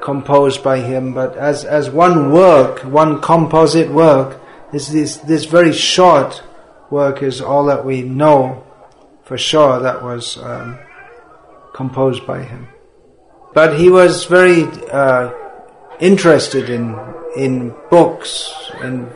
composed 0.00 0.62
by 0.62 0.80
him, 0.80 1.14
but 1.14 1.36
as, 1.36 1.64
as 1.64 1.88
one 1.90 2.30
work, 2.30 2.80
one 2.80 3.20
composite 3.20 3.90
work, 3.90 4.40
is 4.74 4.90
this, 4.90 5.16
this 5.18 5.44
very 5.44 5.72
short 5.72 6.42
work 6.90 7.22
is 7.22 7.40
all 7.40 7.66
that 7.66 7.84
we 7.84 8.02
know 8.02 8.64
for 9.24 9.38
sure 9.38 9.80
that 9.80 10.02
was 10.02 10.36
um, 10.38 10.78
composed 11.72 12.26
by 12.26 12.42
him. 12.42 12.68
But 13.54 13.78
he 13.78 13.88
was 13.88 14.24
very 14.24 14.64
uh, 14.90 15.32
interested 16.00 16.68
in 16.68 16.98
in 17.36 17.74
books 17.90 18.52
and 18.80 19.10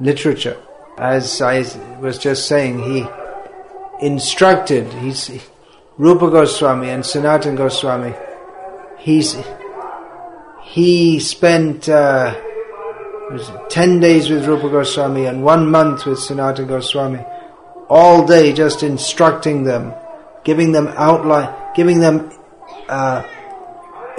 literature. 0.00 0.60
As 0.98 1.40
I 1.40 1.64
was 2.00 2.18
just 2.18 2.46
saying, 2.46 2.82
he 2.82 3.06
instructed. 4.04 4.92
He's 4.94 5.30
Rupa 5.96 6.30
Goswami 6.30 6.90
and 6.90 7.04
Sanatan 7.04 7.56
Goswami. 7.56 8.14
He's 8.98 9.36
he 10.62 11.20
spent 11.20 11.88
uh, 11.88 12.34
ten 13.68 14.00
days 14.00 14.30
with 14.30 14.46
Rupa 14.46 14.68
Goswami 14.70 15.26
and 15.26 15.42
one 15.42 15.70
month 15.70 16.06
with 16.06 16.18
Sanatan 16.18 16.66
Goswami, 16.66 17.24
all 17.88 18.26
day 18.26 18.52
just 18.52 18.82
instructing 18.82 19.64
them, 19.64 19.94
giving 20.44 20.72
them 20.72 20.88
outline, 20.96 21.54
giving 21.74 22.00
them 22.00 22.30
uh, 22.88 23.22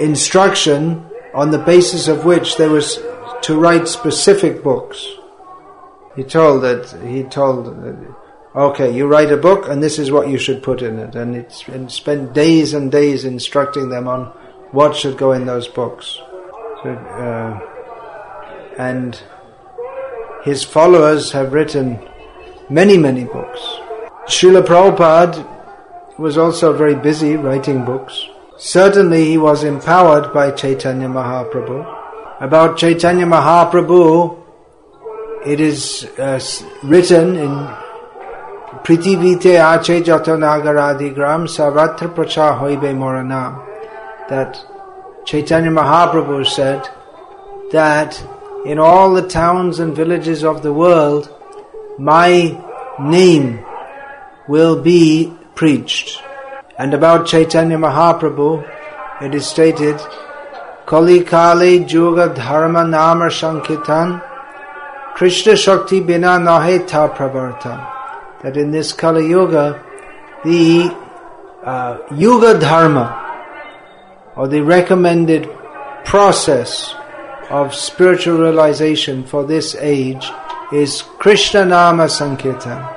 instruction 0.00 1.06
on 1.34 1.50
the 1.50 1.58
basis 1.58 2.08
of 2.08 2.24
which 2.24 2.56
they 2.56 2.68
was 2.68 3.00
to 3.42 3.58
write 3.58 3.88
specific 3.88 4.62
books. 4.62 5.06
He 6.16 6.24
told 6.24 6.62
that 6.62 7.00
he 7.06 7.22
told, 7.22 7.68
okay, 8.54 8.94
you 8.94 9.06
write 9.06 9.32
a 9.32 9.36
book, 9.36 9.68
and 9.68 9.82
this 9.82 9.98
is 9.98 10.10
what 10.10 10.28
you 10.28 10.38
should 10.38 10.62
put 10.62 10.82
in 10.82 10.98
it, 10.98 11.14
and 11.14 11.36
it's 11.36 11.66
and 11.68 11.90
spent 11.90 12.32
days 12.32 12.74
and 12.74 12.90
days 12.90 13.24
instructing 13.24 13.88
them 13.88 14.08
on 14.08 14.26
what 14.72 14.96
should 14.96 15.16
go 15.16 15.32
in 15.32 15.46
those 15.46 15.68
books. 15.68 16.18
So, 16.82 16.90
uh, 16.90 17.69
and 18.88 19.22
his 20.44 20.64
followers 20.64 21.32
have 21.32 21.52
written 21.52 21.98
many, 22.70 22.96
many 22.96 23.24
books. 23.24 23.60
Srila 24.34 24.62
Prabhupada 24.70 26.18
was 26.18 26.38
also 26.38 26.72
very 26.72 26.94
busy 26.94 27.36
writing 27.36 27.84
books. 27.84 28.26
Certainly 28.56 29.24
he 29.24 29.38
was 29.38 29.64
empowered 29.64 30.32
by 30.32 30.50
Chaitanya 30.50 31.08
Mahaprabhu. 31.08 31.78
About 32.40 32.78
Chaitanya 32.78 33.26
Mahaprabhu, 33.26 34.38
it 35.44 35.60
is 35.60 36.08
uh, 36.18 36.40
written 36.82 37.36
in 37.36 37.52
Pritivite 38.84 39.56
Ache 39.68 40.04
Jato 40.04 40.36
Nagaradigram 40.38 41.48
Sarvatra 41.54 42.14
Pracha 42.14 42.58
Hoibe 42.58 42.90
Moranam 43.02 43.66
that 44.28 44.64
Chaitanya 45.26 45.70
Mahaprabhu 45.70 46.46
said 46.46 46.88
that 47.72 48.22
in 48.64 48.78
all 48.78 49.14
the 49.14 49.26
towns 49.26 49.78
and 49.78 49.94
villages 49.94 50.44
of 50.44 50.62
the 50.62 50.72
world, 50.72 51.34
my 51.98 52.58
name 53.00 53.64
will 54.48 54.80
be 54.80 55.32
preached. 55.54 56.22
And 56.78 56.94
about 56.94 57.26
Chaitanya 57.26 57.76
Mahaprabhu, 57.76 58.66
it 59.22 59.34
is 59.34 59.46
stated, 59.46 60.00
Kali 60.86 61.22
Kali 61.24 61.80
Juga 61.80 62.34
Dharma 62.34 62.84
Nama 62.84 63.30
Sankirtan 63.30 64.22
Krishna 65.14 65.56
Shakti 65.56 66.00
Bina 66.00 66.38
Nahe 66.38 66.86
Ta 66.86 67.08
Pravartan. 67.14 68.42
That 68.42 68.56
in 68.56 68.70
this 68.70 68.92
Kali 68.92 69.28
Yuga, 69.28 69.84
the 70.44 70.96
uh, 71.62 71.98
Yuga 72.16 72.58
Dharma, 72.58 73.16
or 74.34 74.48
the 74.48 74.62
recommended 74.62 75.50
process 76.04 76.94
of 77.50 77.74
spiritual 77.74 78.38
realization 78.38 79.24
for 79.24 79.44
this 79.44 79.74
age 79.74 80.30
is 80.72 81.02
Krishna 81.18 81.64
Nama 81.64 82.08
Sankirtan. 82.08 82.96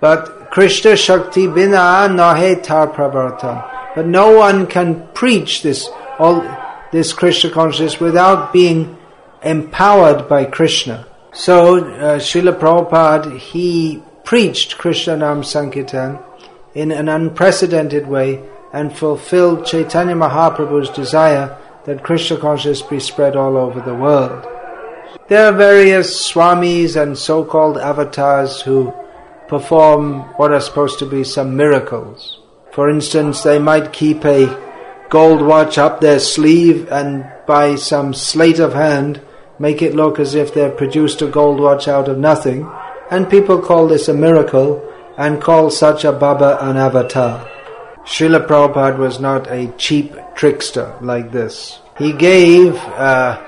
But 0.00 0.50
Krishna 0.50 0.96
Shakti 0.96 1.46
Bina 1.46 2.08
Nahe 2.10 2.62
Tar 2.62 2.88
Pravartan. 2.88 3.94
But 3.94 4.06
no 4.06 4.36
one 4.36 4.66
can 4.66 5.06
preach 5.14 5.62
this 5.62 5.88
all 6.18 6.42
this 6.92 7.12
Krishna 7.12 7.50
consciousness 7.50 8.00
without 8.00 8.52
being 8.52 8.96
empowered 9.42 10.28
by 10.28 10.44
Krishna. 10.44 11.06
So, 11.32 11.78
uh, 11.78 12.18
Prabhupada, 12.18 13.38
he 13.38 14.02
preached 14.24 14.78
Krishna 14.78 15.16
Nam 15.16 15.44
Sankirtan 15.44 16.18
in 16.74 16.90
an 16.90 17.08
unprecedented 17.08 18.06
way 18.06 18.42
and 18.72 18.94
fulfilled 18.96 19.64
Chaitanya 19.64 20.14
Mahaprabhu's 20.14 20.90
desire 20.90 21.56
that 21.86 22.02
Krishna 22.02 22.36
consciousness 22.36 22.82
be 22.82 22.98
spread 23.00 23.36
all 23.36 23.56
over 23.56 23.80
the 23.80 23.94
world. 23.94 24.44
There 25.28 25.46
are 25.46 25.56
various 25.56 26.30
swamis 26.30 27.00
and 27.00 27.16
so-called 27.16 27.78
avatars 27.78 28.60
who 28.60 28.92
perform 29.48 30.22
what 30.36 30.52
are 30.52 30.60
supposed 30.60 30.98
to 30.98 31.06
be 31.06 31.22
some 31.22 31.56
miracles. 31.56 32.40
For 32.72 32.90
instance, 32.90 33.42
they 33.42 33.60
might 33.60 33.92
keep 33.92 34.24
a 34.24 34.62
gold 35.08 35.40
watch 35.40 35.78
up 35.78 36.00
their 36.00 36.18
sleeve 36.18 36.90
and 36.90 37.24
by 37.46 37.76
some 37.76 38.12
sleight 38.12 38.58
of 38.58 38.74
hand 38.74 39.20
make 39.60 39.80
it 39.80 39.94
look 39.94 40.18
as 40.18 40.34
if 40.34 40.52
they've 40.52 40.76
produced 40.76 41.22
a 41.22 41.28
gold 41.28 41.60
watch 41.60 41.86
out 41.86 42.08
of 42.08 42.18
nothing. 42.18 42.68
And 43.10 43.30
people 43.30 43.62
call 43.62 43.86
this 43.86 44.08
a 44.08 44.14
miracle 44.14 44.82
and 45.16 45.40
call 45.40 45.70
such 45.70 46.04
a 46.04 46.12
Baba 46.12 46.58
an 46.60 46.76
avatar. 46.76 47.48
Srila 48.04 48.46
Prabhupada 48.46 48.98
was 48.98 49.20
not 49.20 49.50
a 49.50 49.72
cheap 49.78 50.12
trickster 50.36 50.96
like 51.00 51.32
this. 51.32 51.80
He 51.98 52.12
gave 52.12 52.76
uh, 52.76 53.42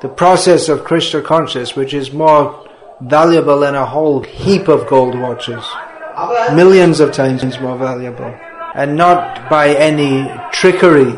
the 0.00 0.08
process 0.08 0.68
of 0.68 0.84
Krishna 0.84 1.20
consciousness, 1.20 1.76
which 1.76 1.92
is 1.92 2.12
more 2.12 2.68
valuable 3.00 3.60
than 3.60 3.74
a 3.74 3.84
whole 3.84 4.22
heap 4.22 4.68
of 4.68 4.86
gold 4.86 5.18
watches, 5.18 5.64
millions 6.54 7.00
of 7.00 7.12
times 7.12 7.42
more 7.60 7.76
valuable, 7.76 8.32
and 8.74 8.96
not 8.96 9.50
by 9.50 9.74
any 9.74 10.30
trickery, 10.52 11.12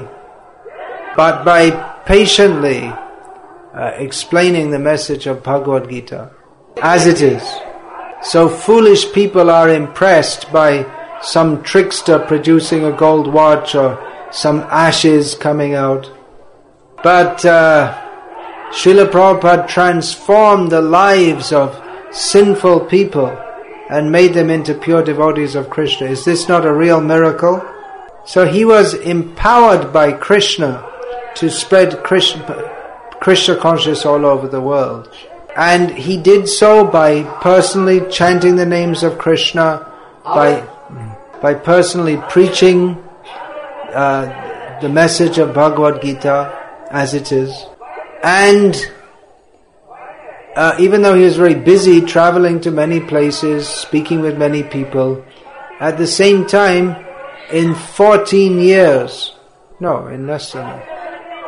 but 1.17 1.45
by 1.45 1.71
patiently 2.07 2.81
uh, 3.75 3.93
explaining 3.99 4.71
the 4.71 4.79
message 4.79 5.27
of 5.27 5.43
Bhagavad 5.43 5.91
Gita 5.91 6.31
as 6.83 7.07
it 7.07 7.21
is. 7.21 7.43
So 8.23 8.49
foolish 8.49 9.13
people 9.13 9.51
are 9.51 9.69
impressed 9.69 10.51
by 10.51 10.85
some 11.27 11.61
trickster 11.65 12.21
producing 12.21 12.85
a 12.85 12.93
gold 12.93 13.27
watch 13.27 13.75
or 13.75 13.99
some 14.31 14.61
ashes 14.71 15.35
coming 15.35 15.75
out. 15.75 16.11
But 17.03 17.45
uh, 17.45 18.01
Prabhupada 18.71 19.67
transformed 19.67 20.71
the 20.71 20.81
lives 20.81 21.53
of 21.53 21.83
sinful 22.13 22.87
people 22.87 23.37
and 23.91 24.13
made 24.13 24.35
them 24.35 24.51
into 24.51 24.75
pure 24.75 25.03
devotees 25.03 25.57
of 25.57 25.69
Krishna. 25.69 26.07
Is 26.07 26.25
this 26.25 26.49
not 26.49 26.65
a 26.65 26.73
real 26.73 27.01
miracle? 27.01 27.61
So 28.25 28.47
he 28.47 28.65
was 28.65 28.95
empowered 28.95 29.93
by 29.93 30.13
Krishna 30.13 30.89
to 31.37 31.51
spread 31.51 32.05
Krishna, 32.05 32.43
Krishna 33.21 33.57
consciousness 33.57 34.07
all 34.07 34.25
over 34.25 34.47
the 34.47 34.61
world. 34.61 35.13
And 35.57 35.91
he 35.91 36.17
did 36.17 36.49
so 36.49 36.85
by 36.85 37.25
personally 37.41 38.01
chanting 38.11 38.57
the 38.57 38.67
names 38.67 39.03
of 39.03 39.19
Krishna, 39.19 39.93
by 40.25 40.69
by 41.41 41.55
personally 41.55 42.17
preaching 42.29 43.03
uh, 43.93 44.79
the 44.81 44.89
message 44.89 45.39
of 45.39 45.55
Bhagavad 45.55 46.03
Gita 46.03 46.53
as 46.91 47.15
it 47.15 47.33
is. 47.33 47.67
And 48.23 48.77
uh, 50.55 50.75
even 50.79 51.03
though 51.03 51.15
he 51.15 51.25
was 51.25 51.37
very 51.37 51.55
busy 51.55 52.01
traveling 52.01 52.61
to 52.63 52.71
many 52.71 53.01
places, 53.01 53.69
speaking 53.69 54.21
with 54.21 54.39
many 54.39 54.63
people, 54.63 55.25
at 55.81 55.99
the 55.99 56.07
same 56.07 56.47
time, 56.47 56.97
in 57.53 57.75
14 57.75 58.59
years, 58.59 59.35
no, 59.81 60.07
in 60.09 60.27
less 60.27 60.53
than, 60.53 60.83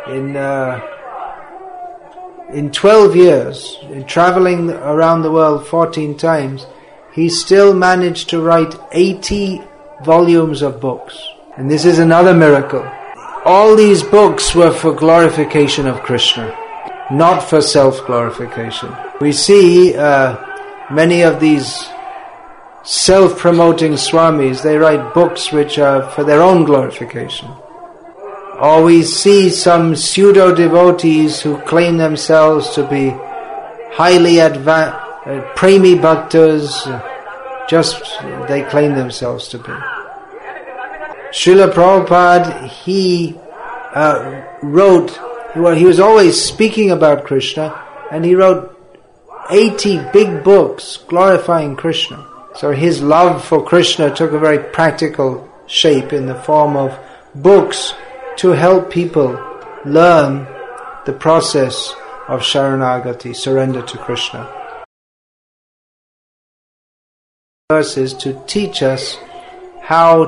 in, 0.09 0.37
uh, 0.37 0.81
in 2.53 2.71
12 2.71 3.17
years, 3.17 3.79
in 3.91 4.05
traveling 4.05 4.71
around 4.71 5.23
the 5.23 5.33
world 5.33 5.67
14 5.67 6.17
times, 6.17 6.67
he 7.13 7.29
still 7.29 7.75
managed 7.75 8.29
to 8.31 8.41
write 8.41 8.75
80 8.93 9.63
volumes 10.05 10.63
of 10.63 10.81
books. 10.81 11.29
And 11.57 11.71
this 11.71 11.85
is 11.85 11.99
another 11.99 12.35
miracle. 12.35 12.87
All 13.45 13.77
these 13.77 14.03
books 14.03 14.55
were 14.55 14.73
for 14.73 14.93
glorification 14.93 15.87
of 15.87 16.03
Krishna, 16.03 16.57
not 17.11 17.43
for 17.43 17.61
self 17.61 18.05
glorification. 18.07 18.95
We 19.21 19.33
see 19.33 19.97
uh, 19.97 20.37
many 20.91 21.23
of 21.23 21.41
these 21.41 21.89
self 22.83 23.39
promoting 23.39 23.93
swamis, 23.93 24.63
they 24.63 24.77
write 24.77 25.15
books 25.15 25.53
which 25.53 25.79
are 25.79 26.09
for 26.11 26.25
their 26.25 26.43
own 26.43 26.65
glorification. 26.65 27.49
Or 28.61 28.83
we 28.83 29.03
see 29.05 29.51
some 29.51 29.95
pseudo 29.95 30.55
devotees 30.55 31.41
who 31.41 31.59
claim 31.63 31.97
themselves 31.97 32.71
to 32.71 32.87
be 32.89 33.11
highly 33.93 34.41
advanced, 34.41 34.97
uh, 35.27 35.43
premi 35.55 35.95
bhaktas, 35.95 36.87
just 37.69 38.03
they 38.49 38.63
claim 38.63 38.95
themselves 38.95 39.49
to 39.49 39.59
be. 39.59 39.73
Srila 41.31 41.73
Prabhupada, 41.73 42.69
he 42.69 43.39
uh, 43.95 44.43
wrote, 44.63 45.19
well, 45.55 45.75
he 45.75 45.85
was 45.85 46.01
always 46.01 46.43
speaking 46.43 46.91
about 46.91 47.25
Krishna, 47.25 47.79
and 48.11 48.25
he 48.25 48.35
wrote 48.35 48.75
80 49.51 50.01
big 50.13 50.43
books 50.43 50.97
glorifying 50.97 51.77
Krishna. 51.77 52.27
So 52.55 52.73
his 52.73 53.03
love 53.03 53.45
for 53.45 53.63
Krishna 53.63 54.15
took 54.15 54.33
a 54.33 54.39
very 54.39 54.59
practical 54.59 55.49
shape 55.67 56.13
in 56.15 56.27
the 56.27 56.35
form 56.35 56.77
of 56.77 56.99
books 57.35 57.93
to 58.39 58.51
help 58.51 58.91
people 58.91 59.39
learn 59.85 60.47
the 61.05 61.13
process 61.13 61.95
of 62.27 62.41
Sharanagati, 62.41 63.37
surrender 63.37 63.83
to 63.83 63.99
Krishna. 63.99 64.58
Verses 67.71 68.15
to 68.15 68.33
teach 68.47 68.83
us 68.83 69.19
how, 69.83 70.25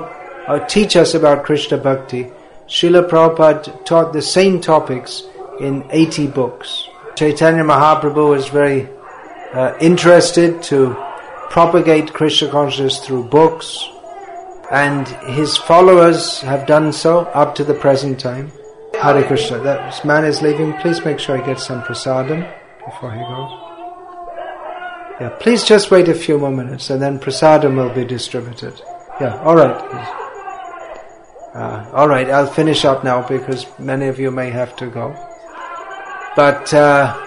or 0.46 0.60
teach 0.66 0.94
us 0.94 1.14
about 1.14 1.42
Krishna 1.42 1.78
Bhakti. 1.78 2.30
Srila 2.68 3.08
Prabhupada 3.08 3.82
taught 3.86 4.12
the 4.12 4.20
same 4.20 4.60
topics 4.60 5.22
in 5.58 5.82
80 5.88 6.26
books. 6.26 6.86
Chaitanya 7.16 7.62
Mahaprabhu 7.62 8.28
was 8.28 8.48
very 8.48 8.90
uh, 9.54 9.74
interested 9.80 10.62
to 10.64 10.94
propagate 11.48 12.12
Krishna 12.12 12.50
consciousness 12.50 13.06
through 13.06 13.24
books, 13.30 13.88
and 14.70 15.08
his 15.34 15.56
followers 15.56 16.42
have 16.42 16.66
done 16.66 16.92
so 16.92 17.20
up 17.20 17.54
to 17.54 17.64
the 17.64 17.72
present 17.72 18.20
time. 18.20 18.52
Hare 19.00 19.24
Krishna. 19.24 19.60
That 19.60 20.04
man 20.04 20.26
is 20.26 20.42
leaving. 20.42 20.74
Please 20.74 21.02
make 21.06 21.18
sure 21.18 21.38
he 21.38 21.42
gets 21.42 21.66
some 21.66 21.80
prasadam 21.84 22.46
before 22.84 23.12
he 23.12 23.20
goes. 23.20 23.59
Yeah, 25.20 25.28
please 25.28 25.64
just 25.64 25.90
wait 25.90 26.08
a 26.08 26.14
few 26.14 26.38
more 26.38 26.50
minutes 26.50 26.88
and 26.88 27.02
then 27.02 27.18
prasadam 27.18 27.76
will 27.76 27.94
be 27.94 28.06
distributed. 28.06 28.80
Yeah, 29.20 29.34
alright. 29.40 29.76
Uh, 31.54 31.90
alright, 31.92 32.30
I'll 32.30 32.46
finish 32.46 32.86
up 32.86 33.04
now 33.04 33.28
because 33.28 33.66
many 33.78 34.08
of 34.08 34.18
you 34.18 34.30
may 34.30 34.48
have 34.48 34.74
to 34.76 34.86
go. 34.86 35.14
But 36.36 36.72
uh, 36.72 37.22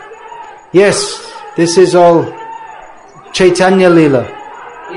yes, 0.72 1.32
this 1.56 1.78
is 1.78 1.94
all 1.94 2.24
Chaitanya 3.32 3.92
Lila. 3.92 4.26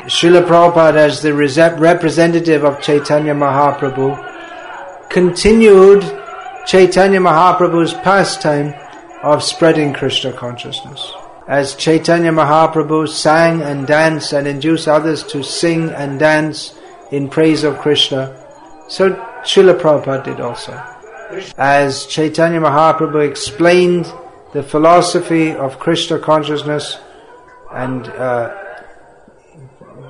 Srila 0.08 0.46
Prabhupada, 0.46 0.96
as 0.96 1.20
the 1.20 1.34
representative 1.34 2.64
of 2.64 2.80
Chaitanya 2.80 3.34
Mahaprabhu, 3.34 5.10
continued 5.10 6.00
Chaitanya 6.66 7.20
Mahaprabhu's 7.20 7.92
pastime 7.92 8.72
of 9.22 9.42
spreading 9.42 9.92
Krishna 9.92 10.32
consciousness 10.32 11.12
as 11.46 11.74
Chaitanya 11.76 12.32
Mahaprabhu 12.32 13.08
sang 13.08 13.62
and 13.62 13.86
danced 13.86 14.32
and 14.32 14.46
induced 14.48 14.88
others 14.88 15.22
to 15.24 15.44
sing 15.44 15.90
and 15.90 16.18
dance 16.18 16.74
in 17.12 17.28
praise 17.28 17.62
of 17.62 17.78
Krishna, 17.78 18.36
so 18.88 19.12
Srila 19.42 19.78
Prabhupada 19.78 20.24
did 20.24 20.40
also. 20.40 20.72
As 21.56 22.06
Chaitanya 22.06 22.60
Mahaprabhu 22.60 23.28
explained 23.28 24.12
the 24.52 24.62
philosophy 24.62 25.52
of 25.52 25.78
Krishna 25.78 26.18
consciousness 26.18 26.98
and 27.72 28.06
uh, 28.08 28.56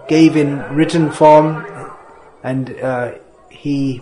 gave 0.09 0.37
in 0.37 0.61
written 0.75 1.11
form, 1.11 1.67
and 2.43 2.71
uh, 2.81 3.13
he 3.51 4.01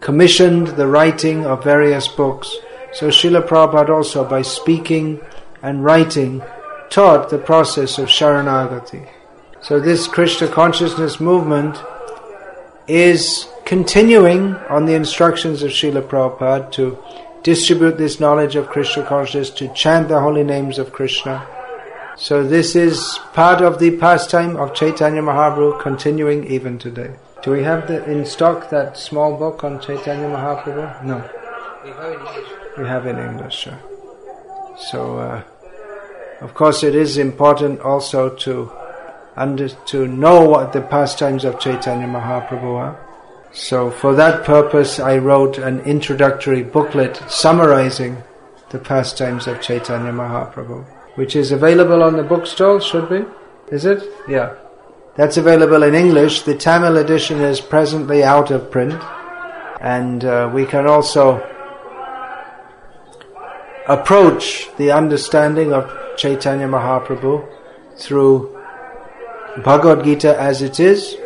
commissioned 0.00 0.68
the 0.68 0.86
writing 0.86 1.46
of 1.46 1.62
various 1.62 2.08
books. 2.08 2.56
So 2.92 3.08
Srila 3.08 3.46
Prabhupada 3.46 3.90
also, 3.90 4.28
by 4.28 4.42
speaking 4.42 5.20
and 5.62 5.84
writing, 5.84 6.42
taught 6.92 7.30
the 7.30 7.38
process 7.38 7.98
of 7.98 8.08
Sharanagati. 8.08 9.08
So 9.62 9.80
this 9.80 10.06
Krishna 10.06 10.46
consciousness 10.46 11.20
movement 11.20 11.82
is 12.86 13.48
continuing 13.64 14.54
on 14.68 14.84
the 14.84 14.94
instructions 14.94 15.62
of 15.62 15.70
Srila 15.70 16.02
Prabhupada 16.02 16.70
to 16.72 16.98
distribute 17.42 17.96
this 17.96 18.20
knowledge 18.20 18.56
of 18.56 18.68
Krishna 18.68 19.04
consciousness, 19.06 19.50
to 19.58 19.72
chant 19.72 20.08
the 20.08 20.20
holy 20.20 20.44
names 20.44 20.78
of 20.78 20.92
Krishna. 20.92 21.46
So 22.16 22.46
this 22.46 22.76
is 22.76 23.18
part 23.32 23.62
of 23.62 23.78
the 23.78 23.96
pastime 23.96 24.56
of 24.56 24.74
Chaitanya 24.74 25.22
Mahaprabhu 25.22 25.80
continuing 25.80 26.44
even 26.46 26.78
today. 26.78 27.16
Do 27.42 27.52
we 27.52 27.62
have 27.62 27.88
the, 27.88 28.04
in 28.04 28.26
stock 28.26 28.68
that 28.68 28.98
small 28.98 29.36
book 29.38 29.64
on 29.64 29.80
Chaitanya 29.80 30.28
Mahaprabhu? 30.28 31.04
No. 31.04 31.28
We 31.82 31.90
have 31.90 32.12
in 32.12 32.20
English. 32.20 32.48
We 32.76 32.84
have 32.84 33.06
in 33.06 33.18
English, 33.18 33.54
sure. 33.54 33.80
So, 34.76 35.18
uh, 35.18 35.42
of 36.42 36.54
course, 36.54 36.82
it 36.82 36.94
is 36.94 37.18
important 37.18 37.80
also 37.80 38.28
to 38.36 38.70
under, 39.36 39.68
to 39.68 40.06
know 40.06 40.48
what 40.48 40.72
the 40.72 40.82
pastimes 40.82 41.44
of 41.44 41.58
Chaitanya 41.58 42.06
Mahaprabhu 42.06 42.76
are. 42.76 43.08
So, 43.52 43.90
for 43.90 44.14
that 44.14 44.44
purpose, 44.44 44.98
I 44.98 45.18
wrote 45.18 45.58
an 45.58 45.80
introductory 45.80 46.62
booklet 46.62 47.22
summarizing 47.28 48.22
the 48.70 48.78
pastimes 48.78 49.46
of 49.46 49.60
Chaitanya 49.60 50.12
Mahaprabhu, 50.12 50.84
which 51.16 51.36
is 51.36 51.52
available 51.52 52.02
on 52.02 52.16
the 52.16 52.22
bookstall. 52.22 52.80
Should 52.80 53.08
be, 53.08 53.24
is 53.70 53.84
it? 53.84 54.02
Yeah. 54.26 54.54
That's 55.14 55.36
available 55.36 55.82
in 55.82 55.94
English. 55.94 56.42
The 56.42 56.56
Tamil 56.56 56.96
edition 56.96 57.40
is 57.40 57.60
presently 57.60 58.24
out 58.24 58.50
of 58.50 58.70
print. 58.70 59.00
And 59.80 60.24
uh, 60.24 60.50
we 60.54 60.64
can 60.64 60.86
also 60.86 61.46
approach 63.86 64.68
the 64.78 64.92
understanding 64.92 65.72
of 65.72 65.90
Chaitanya 66.16 66.66
Mahaprabhu 66.68 67.46
through 67.96 68.58
Bhagavad 69.64 70.04
Gita 70.04 70.40
as 70.40 70.62
it 70.62 70.80
is, 70.80 71.16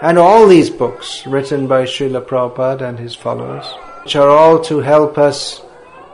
and 0.00 0.18
all 0.18 0.46
these 0.46 0.70
books 0.70 1.26
written 1.26 1.66
by 1.66 1.84
Srila 1.84 2.24
Prabhupada 2.24 2.82
and 2.82 2.98
his 2.98 3.14
followers, 3.14 3.66
which 4.04 4.16
are 4.16 4.28
all 4.28 4.60
to 4.64 4.78
help 4.80 5.18
us 5.18 5.60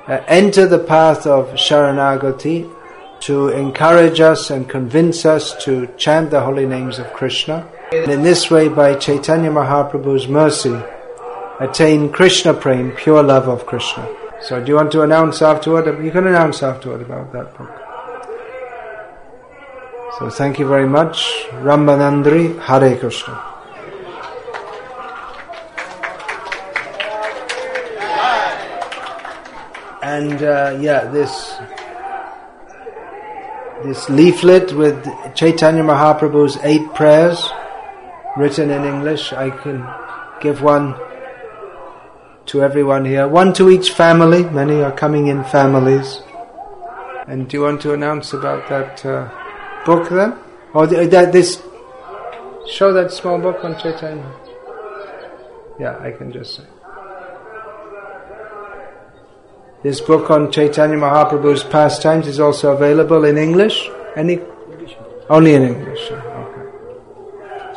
uh, 0.08 0.22
enter 0.26 0.66
the 0.66 0.78
path 0.78 1.26
of 1.26 1.48
Sharanagati 1.54 2.72
to 3.20 3.48
encourage 3.48 4.20
us 4.20 4.50
and 4.50 4.68
convince 4.68 5.24
us 5.24 5.54
to 5.64 5.88
chant 5.96 6.30
the 6.30 6.40
holy 6.40 6.66
names 6.66 6.98
of 6.98 7.12
Krishna. 7.12 7.68
And 7.92 8.10
in 8.10 8.22
this 8.22 8.50
way, 8.50 8.68
by 8.68 8.94
Chaitanya 8.94 9.50
Mahaprabhu's 9.50 10.28
mercy, 10.28 10.76
attain 11.60 12.10
Krishna 12.10 12.54
Prem, 12.54 12.92
pure 12.92 13.22
love 13.22 13.48
of 13.48 13.66
Krishna. 13.66 14.08
So, 14.42 14.62
do 14.62 14.68
you 14.68 14.76
want 14.76 14.92
to 14.92 15.02
announce 15.02 15.42
afterward? 15.42 16.04
You 16.04 16.10
can 16.10 16.26
announce 16.26 16.62
afterward 16.62 17.02
about 17.02 17.32
that 17.32 17.56
book. 17.56 17.70
So, 20.18 20.30
thank 20.30 20.58
you 20.58 20.66
very 20.68 20.88
much. 20.88 21.46
Rambanandri 21.52 22.60
Hare 22.60 22.96
Krishna. 22.98 23.42
And 30.02 30.42
uh, 30.42 30.78
yeah, 30.80 31.04
this 31.10 31.56
this 33.84 34.08
leaflet 34.08 34.72
with 34.72 35.04
Chaitanya 35.34 35.82
Mahaprabhu's 35.82 36.56
eight 36.62 36.94
prayers 36.94 37.42
written 38.36 38.70
in 38.70 38.84
English. 38.84 39.32
I 39.32 39.50
can 39.50 39.86
give 40.40 40.62
one 40.62 40.94
to 42.46 42.62
everyone 42.62 43.04
here, 43.04 43.28
one 43.28 43.52
to 43.54 43.70
each 43.70 43.90
family. 43.90 44.44
Many 44.44 44.82
are 44.82 44.92
coming 44.92 45.26
in 45.28 45.44
families. 45.44 46.22
And 47.26 47.48
do 47.48 47.56
you 47.56 47.62
want 47.64 47.80
to 47.82 47.92
announce 47.92 48.32
about 48.32 48.68
that 48.68 49.04
uh, 49.04 49.28
book 49.84 50.08
then? 50.08 50.38
Or 50.72 50.86
that 50.86 51.32
this 51.32 51.62
show 52.68 52.92
that 52.92 53.10
small 53.10 53.38
book 53.38 53.64
on 53.64 53.78
Chaitanya? 53.78 54.32
Yeah, 55.78 55.98
I 55.98 56.10
can 56.12 56.32
just 56.32 56.56
say. 56.56 56.64
This 59.82 60.00
book 60.00 60.30
on 60.30 60.50
Chaitanya 60.50 60.96
Mahaprabhu's 60.96 61.62
pastimes 61.62 62.26
is 62.26 62.40
also 62.40 62.72
available 62.72 63.24
in 63.24 63.36
English. 63.36 63.88
Any? 64.16 64.40
Only 65.28 65.54
in 65.54 65.62
English. 65.62 66.10
Okay. 66.10 66.62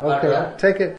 Okay, 0.02 0.52
take 0.58 0.80
it. 0.80 0.88